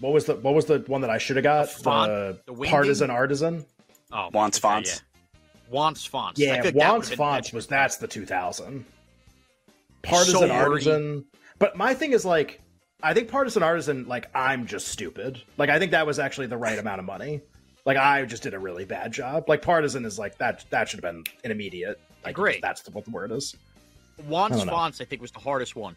what 0.00 0.12
was 0.12 0.24
the 0.26 0.36
what 0.36 0.54
was 0.54 0.66
the 0.66 0.78
one 0.86 1.00
that 1.02 1.10
I 1.10 1.18
should 1.18 1.36
have 1.36 1.42
got? 1.42 1.68
The 1.68 1.82
font? 1.82 2.08
The, 2.46 2.52
The 2.52 2.66
partisan 2.68 3.10
artisan. 3.10 3.66
Oh, 4.12 4.30
Wants 4.32 4.58
fonts. 4.58 5.02
Yeah. 5.02 5.40
Wants 5.68 6.04
fonts. 6.06 6.38
Yeah, 6.40 6.62
like 6.62 6.74
Wants 6.76 7.12
fonts 7.12 7.52
was 7.52 7.66
that's 7.66 7.96
the 7.96 8.06
2000. 8.06 8.84
Partisan 10.02 10.40
So 10.48 10.50
artisan. 10.50 11.24
But 11.58 11.76
my 11.76 11.92
thing 11.94 12.12
is 12.12 12.24
like, 12.24 12.60
I 13.02 13.14
think 13.14 13.28
partisan 13.28 13.62
artisan, 13.62 14.06
like 14.08 14.28
I'm 14.34 14.66
just 14.66 14.88
stupid. 14.88 15.42
Like 15.58 15.70
I 15.70 15.78
think 15.78 15.90
that 15.92 16.06
was 16.06 16.18
actually 16.18 16.46
the 16.46 16.56
right 16.56 16.78
amount 16.78 16.98
of 16.98 17.04
money. 17.04 17.40
Like 17.84 17.96
I 17.96 18.24
just 18.24 18.42
did 18.42 18.54
a 18.54 18.58
really 18.58 18.84
bad 18.84 19.12
job. 19.12 19.48
Like 19.48 19.62
partisan 19.62 20.04
is 20.04 20.18
like 20.18 20.38
that. 20.38 20.64
That 20.70 20.88
should 20.88 21.02
have 21.02 21.14
been 21.14 21.24
an 21.44 21.50
immediate. 21.50 22.00
Like 22.24 22.32
Agree. 22.32 22.58
That's 22.60 22.82
the, 22.82 22.90
what 22.90 23.04
the 23.04 23.10
word 23.10 23.32
is. 23.32 23.54
Wants 24.26 24.60
I 24.60 24.64
fonts, 24.64 25.00
I 25.00 25.04
think, 25.04 25.20
was 25.20 25.30
the 25.30 25.40
hardest 25.40 25.76
one 25.76 25.94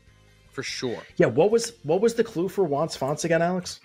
for 0.51 0.61
sure. 0.61 1.01
Yeah. 1.17 1.27
What 1.27 1.51
was 1.51 1.73
what 1.83 2.01
was 2.01 2.15
the 2.15 2.23
clue 2.23 2.49
for 2.49 2.63
wants 2.63 2.95
fonts 2.95 3.23
again, 3.23 3.41
Alex? 3.41 3.79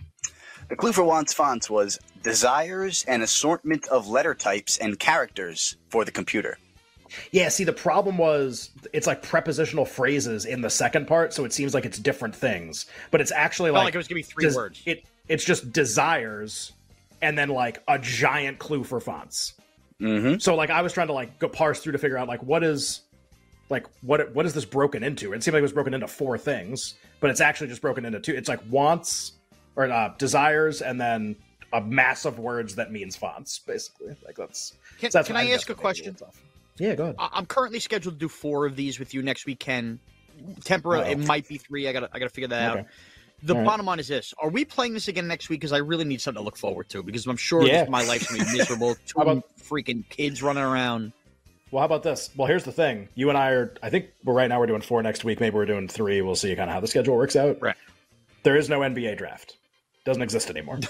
The 0.68 0.76
clue 0.76 0.92
for 0.92 1.04
Juan's 1.04 1.34
fonts 1.34 1.68
was 1.68 1.98
desires 2.22 3.04
an 3.06 3.20
assortment 3.20 3.86
of 3.88 4.08
letter 4.08 4.34
types 4.34 4.78
and 4.78 4.98
characters 4.98 5.76
for 5.90 6.04
the 6.06 6.10
computer. 6.10 6.56
Yeah. 7.32 7.48
See, 7.48 7.64
the 7.64 7.72
problem 7.72 8.18
was 8.18 8.70
it's 8.92 9.06
like 9.06 9.22
prepositional 9.22 9.84
phrases 9.84 10.44
in 10.44 10.60
the 10.60 10.70
second 10.70 11.06
part, 11.06 11.32
so 11.32 11.44
it 11.44 11.52
seems 11.52 11.74
like 11.74 11.84
it's 11.84 11.98
different 11.98 12.34
things, 12.34 12.86
but 13.10 13.20
it's 13.20 13.32
actually 13.32 13.70
like, 13.70 13.84
like 13.84 13.94
it 13.94 13.98
was 13.98 14.08
gonna 14.08 14.16
be 14.16 14.22
three 14.22 14.48
des- 14.48 14.54
words. 14.54 14.82
It 14.86 15.04
it's 15.28 15.44
just 15.44 15.72
desires, 15.72 16.72
and 17.22 17.36
then 17.36 17.48
like 17.48 17.82
a 17.88 17.98
giant 17.98 18.58
clue 18.58 18.84
for 18.84 19.00
fonts. 19.00 19.54
Mm-hmm. 20.00 20.38
So 20.38 20.54
like 20.54 20.70
I 20.70 20.82
was 20.82 20.92
trying 20.92 21.06
to 21.08 21.12
like 21.12 21.38
go 21.38 21.48
parse 21.48 21.80
through 21.80 21.92
to 21.92 21.98
figure 21.98 22.18
out 22.18 22.28
like 22.28 22.42
what 22.42 22.64
is 22.64 23.02
like 23.70 23.86
what 24.02 24.34
what 24.34 24.46
is 24.46 24.54
this 24.54 24.64
broken 24.64 25.02
into? 25.02 25.32
It 25.32 25.42
seemed 25.42 25.54
like 25.54 25.60
it 25.60 25.62
was 25.62 25.72
broken 25.72 25.94
into 25.94 26.08
four 26.08 26.38
things, 26.38 26.94
but 27.20 27.30
it's 27.30 27.40
actually 27.40 27.68
just 27.68 27.82
broken 27.82 28.04
into 28.04 28.20
two. 28.20 28.34
It's 28.34 28.48
like 28.48 28.60
wants 28.68 29.32
or 29.76 29.90
uh, 29.90 30.14
desires 30.18 30.82
and 30.82 31.00
then 31.00 31.36
a 31.72 31.80
mass 31.80 32.24
of 32.24 32.38
words 32.38 32.76
that 32.76 32.92
means 32.92 33.16
fonts, 33.16 33.58
basically. 33.58 34.14
Like 34.24 34.36
that's. 34.36 34.74
Can, 34.98 35.10
so 35.10 35.18
that's 35.18 35.28
can 35.28 35.34
why 35.34 35.40
I 35.40 35.44
think 35.44 35.54
ask 35.56 35.68
a 35.68 35.74
that's 35.74 35.82
what 35.82 35.96
made 35.96 36.00
it 36.00 36.04
question? 36.04 36.12
little 36.12 36.26
tough. 36.26 36.42
Yeah, 36.78 36.94
go 36.94 37.04
ahead. 37.04 37.16
I- 37.18 37.30
I'm 37.32 37.46
currently 37.46 37.80
scheduled 37.80 38.14
to 38.16 38.18
do 38.18 38.28
four 38.28 38.66
of 38.66 38.76
these 38.76 38.98
with 38.98 39.14
you 39.14 39.22
next 39.22 39.46
week. 39.46 39.60
Ken, 39.60 40.00
temporarily, 40.64 41.08
oh. 41.08 41.12
it 41.12 41.18
Oh. 41.22 41.26
might 41.26 41.48
be 41.48 41.58
three. 41.58 41.88
I 41.88 41.92
gotta, 41.92 42.08
I 42.12 42.18
gotta 42.18 42.30
figure 42.30 42.48
that 42.48 42.62
out. 42.78 42.86
The 43.42 43.52
All 43.54 43.60
right. 43.60 43.66
bottom 43.66 43.86
line 43.86 43.98
is 43.98 44.08
this: 44.08 44.32
Are 44.38 44.48
we 44.48 44.64
playing 44.64 44.94
this 44.94 45.08
again 45.08 45.28
next 45.28 45.48
week? 45.50 45.60
Because 45.60 45.72
I 45.72 45.78
really 45.78 46.04
need 46.04 46.20
something 46.20 46.40
to 46.40 46.44
look 46.44 46.56
forward 46.56 46.88
to. 46.90 47.02
Because 47.02 47.26
I'm 47.26 47.36
sure 47.36 47.62
Yeah. 47.66 47.84
my 47.88 48.04
life's 48.04 48.30
gonna 48.30 48.44
be 48.44 48.56
miserable. 48.56 48.94
Two 49.06 49.20
about- 49.20 49.44
freaking 49.58 50.08
kids 50.08 50.42
running 50.42 50.62
around. 50.64 51.12
Well, 51.70 51.80
how 51.80 51.86
about 51.86 52.04
this? 52.04 52.30
Well, 52.36 52.46
here's 52.46 52.64
the 52.64 52.72
thing. 52.72 53.08
You 53.16 53.28
and 53.30 53.36
I 53.38 53.50
are. 53.50 53.74
I 53.82 53.90
think 53.90 54.06
we're 54.24 54.34
right 54.34 54.48
now. 54.48 54.60
We're 54.60 54.66
doing 54.66 54.80
four 54.80 55.02
next 55.02 55.24
week. 55.24 55.40
Maybe 55.40 55.54
we're 55.56 55.66
doing 55.66 55.88
three. 55.88 56.22
We'll 56.22 56.36
see 56.36 56.54
kind 56.54 56.70
of 56.70 56.74
how 56.74 56.80
the 56.80 56.86
schedule 56.86 57.16
works 57.16 57.34
out. 57.36 57.60
Right. 57.60 57.76
There 58.44 58.56
is 58.56 58.68
no 58.68 58.80
NBA 58.80 59.16
draft. 59.18 59.56
Doesn't 60.04 60.22
exist 60.22 60.50
anymore. 60.50 60.80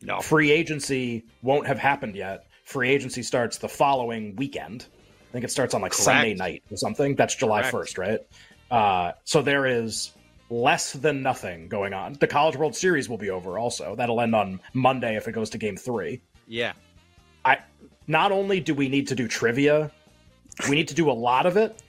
No. 0.00 0.20
Free 0.20 0.52
agency 0.52 1.24
won't 1.42 1.66
have 1.66 1.76
happened 1.80 2.14
yet. 2.14 2.46
Free 2.62 2.88
agency 2.90 3.24
starts 3.24 3.58
the 3.58 3.68
following 3.68 4.36
weekend. 4.36 4.86
I 5.38 5.40
think 5.40 5.44
it 5.44 5.52
starts 5.52 5.72
on 5.72 5.82
like 5.82 5.92
Correct. 5.92 6.02
Sunday 6.04 6.34
night 6.34 6.64
or 6.68 6.76
something. 6.76 7.14
That's 7.14 7.32
July 7.36 7.62
Correct. 7.62 7.94
1st, 7.94 7.98
right? 7.98 8.20
Uh, 8.72 9.12
so 9.22 9.40
there 9.40 9.66
is 9.66 10.10
less 10.50 10.94
than 10.94 11.22
nothing 11.22 11.68
going 11.68 11.94
on. 11.94 12.14
The 12.14 12.26
College 12.26 12.56
World 12.56 12.74
Series 12.74 13.08
will 13.08 13.18
be 13.18 13.30
over 13.30 13.56
also. 13.56 13.94
That'll 13.94 14.20
end 14.20 14.34
on 14.34 14.60
Monday 14.74 15.14
if 15.16 15.28
it 15.28 15.32
goes 15.32 15.50
to 15.50 15.58
game 15.58 15.76
three. 15.76 16.22
Yeah. 16.48 16.72
I 17.44 17.58
not 18.08 18.32
only 18.32 18.58
do 18.58 18.74
we 18.74 18.88
need 18.88 19.06
to 19.08 19.14
do 19.14 19.28
trivia, 19.28 19.92
we 20.68 20.74
need 20.74 20.88
to 20.88 20.94
do 20.94 21.08
a 21.08 21.12
lot 21.12 21.46
of 21.46 21.56
it, 21.56 21.80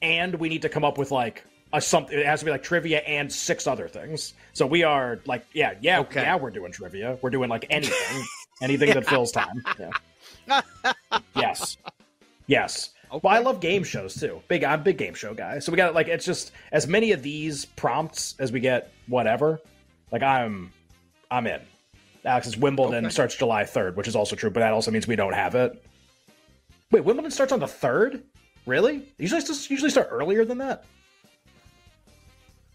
and 0.00 0.36
we 0.36 0.48
need 0.48 0.62
to 0.62 0.68
come 0.68 0.84
up 0.84 0.98
with 0.98 1.10
like 1.10 1.44
a 1.72 1.80
something. 1.80 2.16
It 2.16 2.26
has 2.26 2.40
to 2.40 2.44
be 2.44 2.52
like 2.52 2.62
trivia 2.62 2.98
and 3.00 3.32
six 3.32 3.66
other 3.66 3.88
things. 3.88 4.34
So 4.52 4.66
we 4.68 4.84
are 4.84 5.18
like, 5.26 5.44
yeah, 5.52 5.74
yeah, 5.80 5.98
Okay. 6.00 6.22
yeah. 6.22 6.36
We're 6.36 6.50
doing 6.50 6.70
trivia. 6.70 7.18
We're 7.22 7.30
doing 7.30 7.50
like 7.50 7.66
anything, 7.70 8.22
anything 8.62 8.94
that 8.94 9.04
fills 9.08 9.32
time. 9.32 9.64
Yeah. 9.80 9.90
yes, 11.36 11.76
yes. 12.46 12.90
Well, 13.10 13.20
I 13.26 13.40
love 13.40 13.60
game 13.60 13.84
shows 13.84 14.14
too. 14.14 14.40
Big, 14.48 14.64
I'm 14.64 14.80
a 14.80 14.82
big 14.82 14.96
game 14.96 15.12
show 15.14 15.34
guy. 15.34 15.58
So 15.58 15.70
we 15.70 15.76
got 15.76 15.94
like 15.94 16.08
it's 16.08 16.24
just 16.24 16.52
as 16.72 16.86
many 16.86 17.12
of 17.12 17.22
these 17.22 17.66
prompts 17.66 18.34
as 18.38 18.52
we 18.52 18.60
get. 18.60 18.92
Whatever. 19.06 19.60
Like 20.10 20.22
I'm, 20.22 20.72
I'm 21.30 21.46
in. 21.46 21.60
Alex's 22.24 22.56
Wimbledon 22.56 23.04
Okay. 23.04 23.12
starts 23.12 23.34
July 23.34 23.64
3rd, 23.64 23.96
which 23.96 24.08
is 24.08 24.14
also 24.16 24.36
true, 24.36 24.50
but 24.50 24.60
that 24.60 24.72
also 24.72 24.90
means 24.90 25.06
we 25.06 25.16
don't 25.16 25.32
have 25.34 25.54
it. 25.54 25.82
Wait, 26.90 27.04
Wimbledon 27.04 27.30
starts 27.30 27.52
on 27.52 27.60
the 27.60 27.66
3rd? 27.66 28.22
Really? 28.64 29.02
Usually 29.18 29.40
usually 29.68 29.90
start 29.90 30.08
earlier 30.10 30.44
than 30.44 30.58
that? 30.58 30.84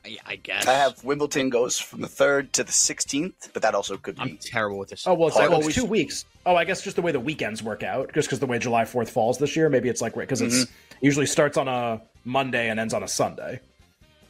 I, 0.07 0.17
I 0.25 0.35
guess. 0.37 0.65
I 0.67 0.73
have 0.73 1.03
Wimbledon 1.03 1.49
goes 1.49 1.77
from 1.79 2.01
the 2.01 2.07
third 2.07 2.53
to 2.53 2.63
the 2.63 2.71
sixteenth, 2.71 3.49
but 3.53 3.61
that 3.61 3.75
also 3.75 3.97
could 3.97 4.15
be. 4.15 4.21
I'm 4.21 4.37
terrible 4.37 4.77
with 4.77 4.89
this. 4.89 5.05
Oh, 5.05 5.13
well, 5.13 5.27
it's, 5.27 5.37
like, 5.37 5.49
Oh, 5.51 5.59
it's 5.59 5.75
two 5.75 5.85
weeks. 5.85 6.25
Oh, 6.45 6.55
I 6.55 6.63
guess 6.63 6.81
just 6.81 6.95
the 6.95 7.01
way 7.01 7.11
the 7.11 7.19
weekends 7.19 7.61
work 7.61 7.83
out, 7.83 8.13
just 8.13 8.27
because 8.27 8.39
the 8.39 8.45
way 8.45 8.57
July 8.59 8.83
4th 8.83 9.09
falls 9.09 9.37
this 9.37 9.55
year, 9.55 9.69
maybe 9.69 9.89
it's 9.89 10.01
like, 10.01 10.15
because 10.15 10.41
it's 10.41 10.63
it 10.63 10.69
usually 11.01 11.25
starts 11.25 11.57
on 11.57 11.67
a 11.67 12.01
Monday 12.23 12.69
and 12.69 12.79
ends 12.79 12.93
on 12.93 13.03
a 13.03 13.07
Sunday. 13.07 13.59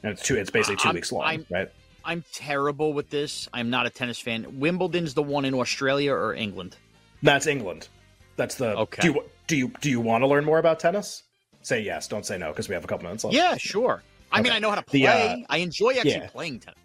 And 0.03 0.13
it's 0.13 0.23
two, 0.23 0.35
it's 0.35 0.49
basically 0.49 0.77
2 0.77 0.87
I'm- 0.87 0.95
weeks 0.95 1.11
long, 1.11 1.23
I'm- 1.23 1.45
right? 1.49 1.69
I'm 2.05 2.23
terrible 2.33 2.93
with 2.93 3.09
this. 3.09 3.49
I'm 3.53 3.69
not 3.69 3.85
a 3.85 3.89
tennis 3.89 4.17
fan. 4.17 4.59
Wimbledon's 4.59 5.13
the 5.13 5.23
one 5.23 5.43
in 5.43 5.53
Australia 5.53 6.13
or 6.13 6.33
England. 6.33 6.77
That's 7.21 7.47
England. 7.47 7.89
That's 8.37 8.55
the. 8.55 8.77
Okay. 8.77 9.01
Do 9.01 9.07
you, 9.13 9.23
do 9.47 9.57
you, 9.57 9.71
do 9.81 9.89
you 9.89 9.99
want 9.99 10.21
to 10.21 10.27
learn 10.27 10.45
more 10.45 10.57
about 10.57 10.79
tennis? 10.79 11.23
Say 11.63 11.81
yes, 11.81 12.07
don't 12.07 12.25
say 12.25 12.37
no, 12.37 12.47
because 12.49 12.69
we 12.69 12.75
have 12.75 12.85
a 12.85 12.87
couple 12.87 13.03
minutes 13.03 13.25
left. 13.25 13.35
Yeah, 13.35 13.57
sure. 13.57 14.03
I 14.31 14.41
mean, 14.41 14.51
I 14.51 14.59
know 14.59 14.69
how 14.69 14.75
to 14.75 14.81
play. 14.81 14.99
The, 15.01 15.07
uh, 15.07 15.37
I 15.49 15.57
enjoy 15.57 15.91
actually 15.91 16.11
yeah. 16.11 16.27
playing 16.27 16.59
tennis. 16.59 16.79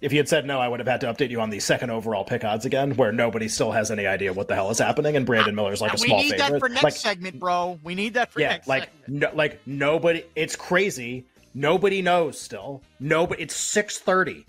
If 0.00 0.12
you 0.12 0.18
had 0.18 0.28
said 0.28 0.46
no, 0.46 0.60
I 0.60 0.68
would 0.68 0.78
have 0.78 0.86
had 0.86 1.00
to 1.00 1.12
update 1.12 1.30
you 1.30 1.40
on 1.40 1.50
the 1.50 1.58
second 1.58 1.90
overall 1.90 2.24
pick 2.24 2.44
odds 2.44 2.64
again, 2.64 2.92
where 2.92 3.10
nobody 3.10 3.48
still 3.48 3.72
has 3.72 3.90
any 3.90 4.06
idea 4.06 4.32
what 4.32 4.46
the 4.46 4.54
hell 4.54 4.70
is 4.70 4.78
happening, 4.78 5.16
and 5.16 5.26
Brandon 5.26 5.54
Miller's 5.54 5.80
like 5.80 5.92
a 5.92 5.94
we 6.00 6.06
small 6.06 6.22
favorite. 6.22 6.38
We 6.38 6.46
need 6.46 6.52
that 6.52 6.60
for 6.60 6.68
next 6.68 6.84
like, 6.84 6.94
segment, 6.94 7.40
bro. 7.40 7.80
We 7.82 7.94
need 7.96 8.14
that 8.14 8.32
for 8.32 8.40
yeah, 8.40 8.48
next 8.50 8.68
like 8.68 8.84
segment. 8.84 9.22
no, 9.22 9.30
like 9.34 9.60
nobody. 9.66 10.24
It's 10.36 10.54
crazy. 10.54 11.26
Nobody 11.52 12.00
knows 12.00 12.40
still. 12.40 12.80
Nobody. 13.00 13.42
It's 13.42 13.56
six 13.56 13.98
thirty. 13.98 14.46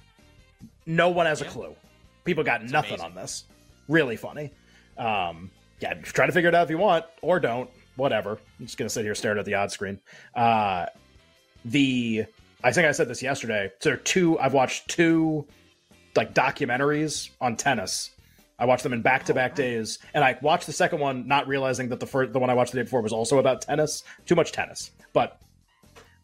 No 0.85 1.09
one 1.09 1.25
has 1.25 1.41
a 1.41 1.45
clue. 1.45 1.75
People 2.25 2.43
got 2.43 2.63
nothing 2.63 2.99
amazing. 2.99 3.05
on 3.05 3.15
this. 3.15 3.45
Really 3.87 4.17
funny. 4.17 4.51
Um, 4.99 5.49
yeah, 5.79 5.95
try 5.95 6.27
to 6.27 6.31
figure 6.31 6.49
it 6.49 6.55
out 6.55 6.65
if 6.65 6.69
you 6.69 6.77
want, 6.77 7.05
or 7.23 7.39
don't. 7.39 7.69
Whatever. 7.95 8.37
I'm 8.59 8.65
just 8.65 8.77
gonna 8.77 8.89
sit 8.89 9.03
here 9.03 9.15
staring 9.15 9.39
at 9.39 9.45
the 9.45 9.55
odds 9.55 9.73
screen. 9.73 9.99
Uh, 10.35 10.85
the 11.69 12.25
I 12.63 12.71
think 12.71 12.87
I 12.87 12.91
said 12.91 13.07
this 13.07 13.21
yesterday. 13.21 13.71
So 13.79 13.95
two. 13.95 14.37
I've 14.39 14.53
watched 14.53 14.89
two 14.89 15.47
like 16.15 16.33
documentaries 16.33 17.29
on 17.39 17.55
tennis. 17.55 18.11
I 18.57 18.65
watched 18.65 18.83
them 18.83 18.91
in 18.91 19.01
back 19.01 19.25
to 19.25 19.33
back 19.33 19.55
days, 19.55 19.99
and 20.13 20.23
I 20.23 20.37
watched 20.41 20.65
the 20.65 20.73
second 20.73 20.99
one 20.99 21.27
not 21.27 21.47
realizing 21.47 21.87
that 21.89 22.01
the 22.01 22.07
first, 22.07 22.33
the 22.33 22.39
one 22.39 22.49
I 22.49 22.53
watched 22.53 22.73
the 22.73 22.79
day 22.79 22.83
before 22.83 23.01
was 23.01 23.13
also 23.13 23.39
about 23.39 23.61
tennis. 23.61 24.03
Too 24.25 24.35
much 24.35 24.51
tennis, 24.51 24.91
but 25.13 25.39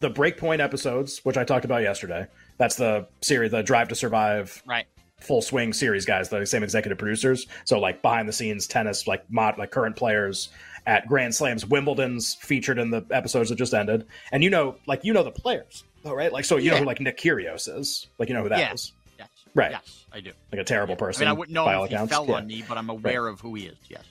the 0.02 0.12
Breakpoint 0.12 0.60
episodes, 0.60 1.24
which 1.24 1.38
I 1.38 1.46
talked 1.46 1.64
about 1.64 1.82
yesterday, 1.82 2.28
that's 2.58 2.76
the 2.76 3.08
series, 3.22 3.52
the 3.52 3.64
Drive 3.64 3.88
to 3.88 3.96
Survive 3.96 4.62
Right. 4.66 4.86
Full 5.26 5.42
swing 5.42 5.74
series 5.74 6.06
guys, 6.06 6.30
the 6.30 6.46
same 6.46 6.64
executive 6.64 6.98
producers. 6.98 7.48
So 7.66 7.80
like 7.80 8.02
behind 8.02 8.28
the 8.30 8.34
scenes 8.34 8.68
tennis, 8.68 9.08
like 9.08 9.30
mod, 9.30 9.58
like 9.58 9.72
current 9.72 9.96
players 9.96 10.50
at 10.88 11.08
Grand 11.08 11.34
Slams, 11.34 11.66
Wimbledon's 11.66 12.36
featured 12.36 12.78
in 12.78 12.92
the 12.92 13.04
episodes 13.12 13.50
that 13.50 13.56
just 13.58 13.74
ended, 13.74 14.06
and 14.32 14.44
you 14.44 14.50
know, 14.50 14.76
like 14.86 15.04
you 15.04 15.14
know 15.14 15.24
the 15.24 15.32
players, 15.32 15.84
though, 16.04 16.14
right? 16.14 16.32
Like 16.32 16.46
so 16.46 16.58
you 16.58 16.70
know 16.72 16.78
who 16.78 16.86
like 16.86 17.00
Nick 17.02 17.18
Kyrgios 17.18 17.68
is, 17.80 18.08
like 18.20 18.30
you 18.30 18.36
know 18.36 18.44
who 18.44 18.50
that 18.50 18.74
is, 18.74 18.92
Yeah. 19.18 19.26
Yes. 19.26 19.30
Right. 19.56 19.72
Yes, 19.72 20.06
I 20.14 20.20
do. 20.20 20.32
like 20.52 20.62
a 20.62 20.64
terrible 20.64 20.94
I 20.94 20.98
person. 20.98 21.22
mean, 21.22 21.30
I 21.30 21.34
wouldn't 21.34 21.54
know 21.56 21.66
by 21.66 21.72
him 21.74 21.78
all 21.80 21.84
if 21.86 21.90
he 21.90 21.96
accounts. 21.96 22.14
fell 22.14 22.28
Yeah. 22.28 22.36
on 22.36 22.46
me, 22.48 22.64
but 22.68 22.78
I'm 22.78 22.90
aware 22.90 23.28
of 23.28 23.40
who 23.42 23.56
he 23.56 23.66
is. 23.66 23.78
Yes. 23.90 24.04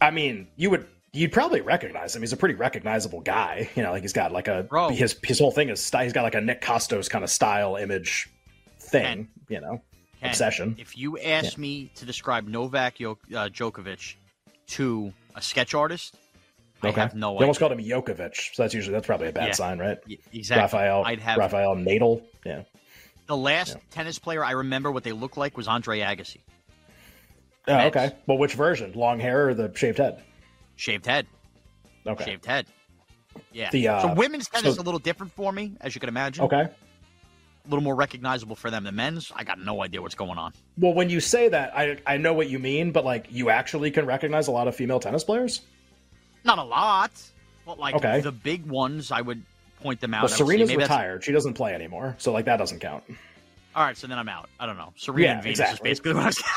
I 0.00 0.10
mean, 0.10 0.48
you 0.56 0.70
would 0.70 0.86
you'd 1.12 1.32
probably 1.32 1.60
recognize 1.60 2.16
him. 2.16 2.22
He's 2.22 2.32
a 2.32 2.36
pretty 2.38 2.54
recognizable 2.54 3.20
guy. 3.20 3.68
You 3.74 3.82
know, 3.82 3.90
like 3.90 4.00
he's 4.02 4.12
got 4.14 4.32
like 4.32 4.48
a 4.48 4.62
Bro. 4.62 4.90
his 4.90 5.14
his 5.22 5.38
whole 5.38 5.50
thing 5.50 5.68
is. 5.68 5.80
He's 5.90 6.12
got 6.14 6.22
like 6.22 6.34
a 6.34 6.40
Nick 6.40 6.62
Costos 6.62 7.10
kind 7.10 7.24
of 7.24 7.28
style 7.30 7.76
image 7.76 8.30
thing. 8.78 9.28
You 9.50 9.60
know, 9.60 9.82
Ken, 10.20 10.30
obsession. 10.30 10.76
If 10.78 10.96
you 10.98 11.18
ask 11.18 11.56
me 11.58 11.90
to 11.96 12.04
describe 12.04 12.46
Novak 12.46 12.96
uh, 13.00 13.14
Djokovic 13.48 14.14
to 14.68 15.12
a 15.34 15.42
sketch 15.42 15.74
artist, 15.74 16.16
I 16.82 16.90
have 16.90 17.14
no 17.14 17.30
you 17.32 17.36
idea. 17.36 17.44
almost 17.44 17.60
called 17.60 17.72
him 17.72 17.78
Jokovic, 17.80 18.54
so 18.54 18.62
that's 18.62 18.74
usually 18.74 18.94
that's 18.94 19.06
probably 19.06 19.28
a 19.28 19.32
bad 19.32 19.48
Yeah. 19.48 19.52
sign, 19.52 19.78
right? 19.78 19.98
Exactly. 20.32 20.62
Rafael, 20.62 21.02
I'd 21.04 21.20
have 21.20 21.38
Rafael 21.38 21.74
Nadal. 21.76 22.22
Yeah. 22.44 22.62
the 23.26 23.36
last 23.36 23.76
tennis 23.90 24.18
player 24.18 24.44
I 24.44 24.52
remember 24.52 24.90
what 24.90 25.04
they 25.04 25.12
looked 25.12 25.36
like 25.36 25.56
was 25.56 25.68
Andre 25.68 26.00
Agassi, 26.00 26.38
Oh, 27.68 27.74
Mets. 27.76 27.96
okay. 27.96 28.16
Well, 28.26 28.38
which 28.38 28.54
version? 28.54 28.92
Long 28.94 29.20
hair 29.20 29.48
or 29.50 29.54
the 29.54 29.70
shaved 29.74 29.98
head? 29.98 30.22
shaved 30.76 31.06
head, 31.06 31.26
Okay. 32.06 32.24
shaved 32.24 32.46
head. 32.46 32.66
Yeah. 33.52 33.70
The, 33.70 33.86
uh, 33.88 34.02
so 34.02 34.14
women's 34.14 34.48
tennis 34.48 34.72
is 34.72 34.78
a 34.78 34.82
little 34.82 34.98
different 34.98 35.32
for 35.32 35.52
me, 35.52 35.76
as 35.80 35.94
you 35.94 36.00
can 36.00 36.08
imagine. 36.08 36.44
Okay. 36.44 36.68
A 37.66 37.68
little 37.68 37.82
more 37.82 37.94
recognizable 37.94 38.56
for 38.56 38.70
them 38.70 38.84
than 38.84 38.96
men's. 38.96 39.30
I 39.36 39.44
got 39.44 39.58
no 39.60 39.82
idea 39.82 40.00
what's 40.00 40.14
going 40.14 40.38
on. 40.38 40.52
Well, 40.78 40.94
when 40.94 41.10
you 41.10 41.20
say 41.20 41.48
that, 41.50 41.76
I 41.76 41.98
I 42.06 42.16
know 42.16 42.32
what 42.32 42.48
you 42.48 42.58
mean, 42.58 42.90
but 42.92 43.04
like 43.04 43.26
you 43.30 43.50
actually 43.50 43.90
can 43.90 44.06
recognize 44.06 44.48
a 44.48 44.50
lot 44.50 44.66
of 44.66 44.74
female 44.74 44.98
tennis 45.00 45.24
players. 45.24 45.60
Not 46.44 46.58
a 46.58 46.62
lot, 46.64 47.10
but 47.66 47.78
like 47.78 47.94
Okay. 47.96 48.20
the 48.22 48.32
big 48.32 48.64
ones, 48.66 49.12
I 49.12 49.20
would 49.20 49.42
point 49.82 50.00
them 50.00 50.14
out. 50.14 50.22
Well, 50.22 50.30
I 50.30 50.32
would 50.32 50.38
say 50.38 50.44
Serena's 50.44 50.68
maybe 50.68 50.80
that's- 50.80 50.98
retired; 50.98 51.24
she 51.24 51.32
doesn't 51.32 51.54
play 51.54 51.74
anymore, 51.74 52.14
so 52.18 52.32
like 52.32 52.46
that 52.46 52.56
doesn't 52.56 52.80
count. 52.80 53.04
All 53.76 53.84
right, 53.84 53.96
so 53.96 54.06
then 54.06 54.18
I'm 54.18 54.28
out. 54.28 54.48
I 54.58 54.66
don't 54.66 54.78
know. 54.78 54.92
Serena 54.96 55.22
Yeah, 55.26 55.32
and 55.34 55.42
Venus 55.42 55.60
exactly. 55.60 55.90
is 55.90 56.00
basically 56.00 56.14
what 56.14 56.22
I 56.24 56.26
was. 56.26 56.42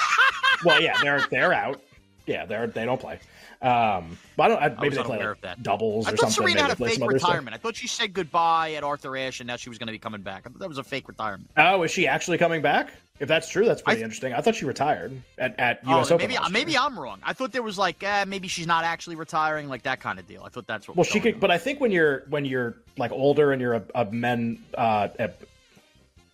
Well, 0.65 0.81
yeah, 0.81 0.95
they're 1.03 1.21
they're 1.29 1.53
out. 1.53 1.81
Yeah, 2.25 2.45
they're 2.45 2.67
they 2.67 2.85
don't 2.85 2.99
play. 3.01 3.19
Um, 3.61 4.17
but 4.35 4.43
I 4.43 4.47
don't. 4.49 4.61
I, 4.61 4.69
maybe 4.81 4.89
was 4.89 4.97
they 4.97 5.03
play 5.03 5.25
like 5.25 5.41
that. 5.41 5.63
doubles 5.63 6.05
I 6.05 6.11
or 6.11 6.17
thought 6.17 6.31
something. 6.31 6.53
Serena 6.53 6.61
had 6.63 6.71
a 6.71 6.75
fake 6.75 6.93
stuff. 6.95 7.09
retirement. 7.09 7.53
I 7.55 7.57
thought 7.57 7.75
she 7.75 7.87
said 7.87 8.13
goodbye 8.13 8.73
at 8.73 8.83
Arthur 8.83 9.15
Ashe 9.15 9.39
and 9.39 9.47
now 9.47 9.55
she 9.55 9.69
was 9.69 9.77
going 9.77 9.87
to 9.87 9.93
be 9.93 9.99
coming 9.99 10.21
back. 10.21 10.43
I 10.45 10.49
thought 10.49 10.59
that 10.59 10.67
was 10.69 10.77
a 10.77 10.83
fake 10.83 11.07
retirement. 11.07 11.49
Oh, 11.57 11.83
is 11.83 11.91
she 11.91 12.07
actually 12.07 12.37
coming 12.37 12.61
back? 12.61 12.91
If 13.19 13.27
that's 13.29 13.47
true, 13.47 13.63
that's 13.65 13.81
pretty 13.81 14.01
I- 14.01 14.03
interesting. 14.03 14.33
I 14.33 14.41
thought 14.41 14.55
she 14.55 14.65
retired 14.65 15.21
at, 15.37 15.57
at 15.59 15.79
Oh, 15.85 15.99
US 15.99 16.09
then 16.09 16.15
Open. 16.15 16.27
maybe 16.29 16.39
maybe. 16.51 16.77
I'm 16.77 16.99
wrong. 16.99 17.19
I 17.23 17.33
thought 17.33 17.51
there 17.53 17.63
was 17.63 17.77
like 17.77 18.03
eh, 18.03 18.25
maybe 18.27 18.47
she's 18.49 18.67
not 18.67 18.83
actually 18.83 19.15
retiring, 19.15 19.69
like 19.69 19.83
that 19.83 20.01
kind 20.01 20.19
of 20.19 20.27
deal. 20.27 20.43
I 20.45 20.49
thought 20.49 20.67
that's 20.67 20.87
what. 20.87 20.97
Well, 20.97 21.01
was 21.01 21.07
she 21.07 21.19
going 21.19 21.33
could, 21.35 21.39
but 21.41 21.51
I 21.51 21.57
think 21.57 21.79
when 21.79 21.91
you're 21.91 22.23
when 22.29 22.43
you're 22.43 22.75
like 22.97 23.11
older 23.11 23.51
and 23.53 23.61
you're 23.61 23.75
a, 23.75 23.83
a 23.95 24.05
men, 24.05 24.63
uh, 24.77 25.07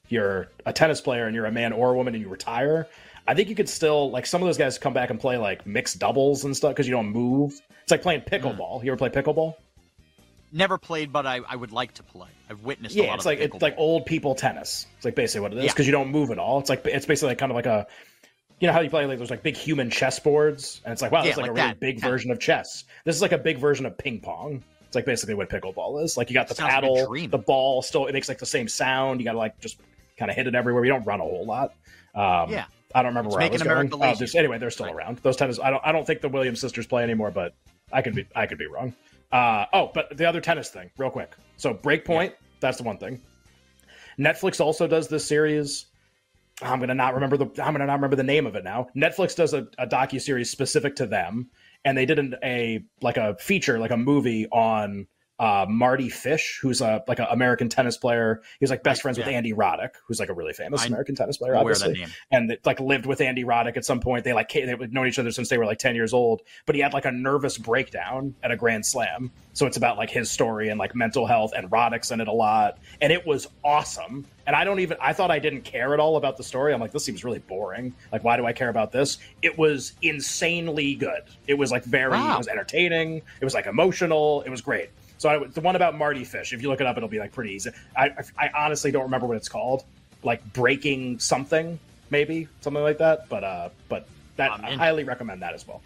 you're 0.09 0.47
a 0.65 0.73
tennis 0.73 1.01
player 1.01 1.25
and 1.27 1.35
you're 1.35 1.45
a 1.45 1.51
man 1.51 1.71
or 1.73 1.91
a 1.91 1.95
woman 1.95 2.13
and 2.15 2.23
you 2.23 2.29
retire. 2.29 2.87
I 3.27 3.35
think 3.35 3.47
you 3.49 3.55
could 3.55 3.69
still 3.69 4.09
like 4.11 4.25
some 4.25 4.41
of 4.41 4.47
those 4.47 4.57
guys 4.57 4.77
come 4.77 4.93
back 4.93 5.09
and 5.11 5.19
play 5.19 5.37
like 5.37 5.65
mixed 5.67 5.99
doubles 5.99 6.43
and 6.45 6.55
stuff 6.57 6.71
because 6.71 6.87
you 6.87 6.91
don't 6.93 7.09
move. 7.09 7.53
It's 7.83 7.91
like 7.91 8.01
playing 8.01 8.21
Mm. 8.21 8.29
pickleball. 8.29 8.83
You 8.83 8.91
ever 8.91 8.97
play 8.97 9.09
pickleball? 9.09 9.55
Never 10.51 10.79
played, 10.79 11.13
but 11.13 11.27
I, 11.27 11.41
I 11.47 11.55
would 11.55 11.71
like 11.71 11.93
to 11.95 12.03
play. 12.03 12.27
I've 12.49 12.63
witnessed. 12.63 12.95
a 12.95 12.99
Yeah, 12.99 13.05
lot 13.09 13.15
it's 13.15 13.21
of 13.21 13.25
like 13.27 13.39
it's 13.39 13.61
like 13.61 13.75
old 13.77 14.07
people 14.07 14.33
tennis. 14.33 14.87
It's 14.97 15.05
like 15.05 15.13
basically 15.13 15.41
what 15.41 15.51
it 15.53 15.59
is 15.59 15.65
Yeah. 15.65 15.71
because 15.71 15.85
you 15.85 15.91
don't 15.91 16.09
move 16.09 16.31
at 16.31 16.39
all. 16.39 16.59
It's 16.59 16.69
like 16.71 16.83
it's 16.87 17.05
basically 17.05 17.29
like 17.29 17.37
kind 17.37 17.51
of 17.51 17.55
like 17.55 17.67
a, 17.67 17.85
you 18.59 18.65
know 18.67 18.73
how 18.73 18.79
you 18.79 18.89
play 18.89 19.05
like 19.05 19.19
there's 19.19 19.29
like 19.29 19.43
big 19.43 19.55
human 19.55 19.91
chess 19.91 20.19
boards, 20.19 20.81
and 20.83 20.91
it's 20.91 21.03
like 21.03 21.11
wow, 21.11 21.21
Yeah, 21.23 21.29
it's 21.29 21.37
like, 21.37 21.43
like 21.43 21.51
a 21.51 21.53
really 21.53 21.67
that. 21.67 21.79
big 21.79 21.99
Yeah. 21.99 22.09
version 22.09 22.31
of 22.31 22.39
chess. 22.39 22.85
This 23.05 23.15
is 23.15 23.21
like 23.21 23.31
a 23.31 23.37
big 23.37 23.59
version 23.59 23.85
of 23.85 23.95
ping 23.95 24.21
pong. 24.21 24.63
It's 24.87 24.95
like 24.95 25.05
basically 25.05 25.35
what 25.35 25.49
pickleball 25.51 26.03
is. 26.03 26.17
Like 26.17 26.31
you 26.31 26.33
got 26.33 26.47
the 26.47 26.55
Sounds 26.55 26.71
paddle, 26.71 27.05
dream. 27.05 27.29
the 27.29 27.37
ball 27.37 27.83
still 27.83 28.07
it 28.07 28.13
makes 28.13 28.27
like 28.27 28.39
the 28.39 28.45
same 28.47 28.67
sound. 28.67 29.19
You 29.19 29.25
got 29.25 29.33
to 29.33 29.37
like 29.37 29.59
just 29.59 29.77
kind 30.19 30.29
of 30.29 30.37
hit 30.37 30.45
it 30.47 30.53
everywhere. 30.55 30.81
We 30.81 30.87
don't 30.89 31.05
run 31.05 31.19
a 31.19 31.23
whole 31.23 31.45
lot. 31.45 31.73
Um, 32.13 32.51
Yeah. 32.51 32.65
I 32.93 33.01
don't 33.03 33.11
remember 33.11 33.29
It's 33.29 33.35
where 33.35 33.45
I 33.45 33.49
was 33.49 33.61
America 33.61 33.89
going. 33.91 34.01
Lazy. 34.01 34.19
just, 34.25 34.35
anyway, 34.35 34.57
they're 34.57 34.69
still 34.71 34.87
Right. 34.87 34.95
around. 34.95 35.17
Those 35.19 35.35
tennis. 35.37 35.59
I 35.59 35.69
don't. 35.69 35.81
I 35.85 35.91
don't 35.91 36.05
think 36.07 36.21
the 36.21 36.29
Williams 36.29 36.59
sisters 36.59 36.87
play 36.87 37.03
anymore, 37.03 37.29
but 37.31 37.53
I 37.93 38.01
could 38.01 38.15
be. 38.15 38.25
I 38.35 38.45
could 38.47 38.57
be 38.57 38.65
wrong. 38.67 38.93
Uh, 39.31 39.65
oh, 39.73 39.91
but 39.93 40.17
the 40.17 40.25
other 40.25 40.41
tennis 40.41 40.69
thing, 40.69 40.89
real 40.97 41.11
quick. 41.11 41.31
So 41.57 41.73
Breakpoint, 41.73 42.33
that's 42.59 42.77
the 42.77 42.83
one 42.83 42.97
thing. 42.97 43.21
Netflix 44.19 44.59
also 44.59 44.87
does 44.87 45.07
this 45.07 45.25
series. 45.25 45.85
I'm 46.61 46.79
gonna 46.79 46.95
not 46.95 47.13
remember 47.13 47.37
the. 47.37 47.45
I'm 47.63 47.73
gonna 47.73 47.85
not 47.85 47.93
remember 47.93 48.15
the 48.15 48.23
name 48.23 48.45
of 48.45 48.55
it 48.55 48.63
now. 48.63 48.87
Netflix 48.95 49.35
does 49.35 49.53
a, 49.53 49.67
a 49.77 49.87
docu 49.87 50.19
series 50.19 50.49
specific 50.49 50.95
to 50.97 51.05
them, 51.05 51.49
and 51.85 51.97
they 51.97 52.05
did 52.05 52.19
an, 52.19 52.35
a 52.43 52.83
like 53.01 53.17
a 53.17 53.35
feature, 53.39 53.79
like 53.79 53.91
a 53.91 53.97
movie 53.97 54.47
on 54.49 55.07
uh, 55.39 55.65
Mardy 55.69 56.09
Fish, 56.09 56.59
who's 56.61 56.81
a 56.81 57.03
like 57.07 57.19
an 57.19 57.27
American 57.29 57.69
tennis 57.69 57.95
player. 57.97 58.41
He 58.59 58.63
was 58.63 58.69
like 58.69 58.83
best 58.83 59.01
friends 59.01 59.17
with 59.17 59.27
yeah. 59.27 59.33
Andy 59.33 59.53
Roddick, 59.53 59.91
who's 60.05 60.19
like 60.19 60.29
a 60.29 60.33
really 60.33 60.51
famous 60.53 60.83
I- 60.83 60.87
American 60.87 61.15
tennis 61.15 61.37
player, 61.37 61.55
I'm 61.55 61.61
aware 61.61 61.73
that 61.75 61.83
obviously 61.85 62.01
name. 62.05 62.13
and 62.31 62.49
they, 62.49 62.57
like 62.65 62.79
lived 62.79 63.05
with 63.05 63.21
Andy 63.21 63.43
Roddick 63.45 63.77
at 63.77 63.85
some 63.85 63.99
point. 64.01 64.25
They 64.25 64.33
like 64.33 64.51
they've 64.51 64.91
known 64.91 65.07
each 65.07 65.17
other 65.17 65.31
since 65.31 65.47
they 65.49 65.57
were 65.57 65.65
like 65.65 65.79
ten 65.79 65.95
years 65.95 66.13
old. 66.13 66.41
But 66.65 66.75
he 66.75 66.81
had 66.81 66.93
like 66.93 67.05
a 67.05 67.11
nervous 67.11 67.57
breakdown 67.57 68.35
at 68.43 68.51
a 68.51 68.57
Grand 68.57 68.85
Slam, 68.85 69.31
so 69.53 69.65
it's 69.65 69.77
about 69.77 69.97
like 69.97 70.09
his 70.09 70.29
story 70.29 70.69
and 70.69 70.77
like 70.77 70.93
mental 70.93 71.25
health. 71.25 71.53
And 71.55 71.69
Roddick's 71.71 72.11
in 72.11 72.19
it 72.19 72.27
a 72.27 72.33
lot, 72.33 72.77
and 73.01 73.13
it 73.13 73.25
was 73.25 73.47
awesome. 73.63 74.25
And 74.45 74.55
I 74.55 74.63
don't 74.63 74.79
even 74.79 74.97
I 74.99 75.13
thought 75.13 75.31
I 75.31 75.39
didn't 75.39 75.61
care 75.61 75.93
at 75.93 75.99
all 75.99 76.17
about 76.17 76.35
the 76.35 76.43
story. 76.43 76.73
I'm 76.73 76.81
like, 76.81 76.91
this 76.91 77.05
seems 77.05 77.23
really 77.23 77.39
boring. 77.39 77.93
Like, 78.11 78.23
why 78.23 78.35
do 78.35 78.45
I 78.45 78.51
care 78.51 78.69
about 78.69 78.91
this? 78.91 79.19
It 79.43 79.57
was 79.57 79.93
insanely 80.01 80.95
good. 80.95 81.21
It 81.47 81.53
was 81.53 81.71
like 81.71 81.83
very 81.83 82.11
Wow. 82.11 82.35
it 82.35 82.37
was 82.39 82.47
entertaining. 82.47 83.21
It 83.39 83.45
was 83.45 83.53
like 83.53 83.67
emotional. 83.67 84.41
It 84.41 84.49
was 84.49 84.61
great. 84.61 84.89
So 85.19 85.29
I, 85.29 85.45
the 85.47 85.59
one 85.61 85.75
about 85.75 85.97
Mardy 85.97 86.23
Fish, 86.23 86.53
if 86.53 86.61
you 86.61 86.69
look 86.69 86.79
it 86.79 86.87
up, 86.87 86.95
it'll 86.95 87.09
be 87.09 87.19
like 87.19 87.33
pretty 87.33 87.51
easy. 87.53 87.71
I, 87.95 88.11
I 88.37 88.49
honestly 88.55 88.89
don't 88.89 89.03
remember 89.03 89.27
what 89.27 89.35
it's 89.35 89.49
called, 89.49 89.83
like 90.23 90.41
breaking 90.53 91.19
something, 91.19 91.77
maybe 92.09 92.47
something 92.61 92.81
like 92.81 92.97
that. 92.99 93.27
But 93.27 93.43
uh, 93.43 93.69
but 93.89 94.07
that 94.37 94.51
I'm 94.51 94.63
I 94.65 94.69
in. 94.71 94.79
highly 94.79 95.03
recommend 95.03 95.41
that 95.41 95.53
as 95.53 95.67
well. 95.67 95.81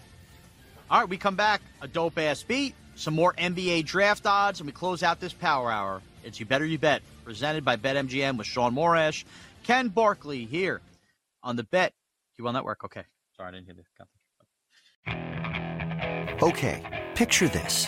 All 0.90 1.00
right, 1.02 1.10
we 1.10 1.18
come 1.18 1.36
back, 1.36 1.62
a 1.82 1.88
dope 1.88 2.20
ass 2.20 2.44
beat, 2.44 2.76
some 2.96 3.16
more 3.16 3.34
NBA 3.34 3.86
draft 3.86 4.28
odds, 4.28 4.60
and 4.60 4.68
we 4.68 4.72
close 4.72 5.02
out 5.02 5.20
this 5.20 5.34
power 5.34 5.72
hour. 5.72 6.04
It's 6.24 6.40
You 6.40 6.46
Better 6.46 6.66
You 6.66 6.78
Bet, 6.78 7.02
presented 7.26 7.66
by 7.66 7.76
BetMGM 7.76 8.38
with 8.38 8.46
Shaun 8.46 8.76
Morash, 8.76 9.24
Ken 9.64 9.88
Barkley 9.88 10.46
here 10.46 10.80
on 11.42 11.56
the 11.56 11.64
Bet 11.64 11.94
QL 12.40 12.54
Network. 12.54 12.84
Okay. 12.86 13.04
Sorry, 13.36 13.50
I 13.50 13.52
didn't 13.52 13.66
hear 13.66 13.76
the 13.76 13.84
Okay, 16.46 17.06
picture 17.16 17.48
this. 17.48 17.88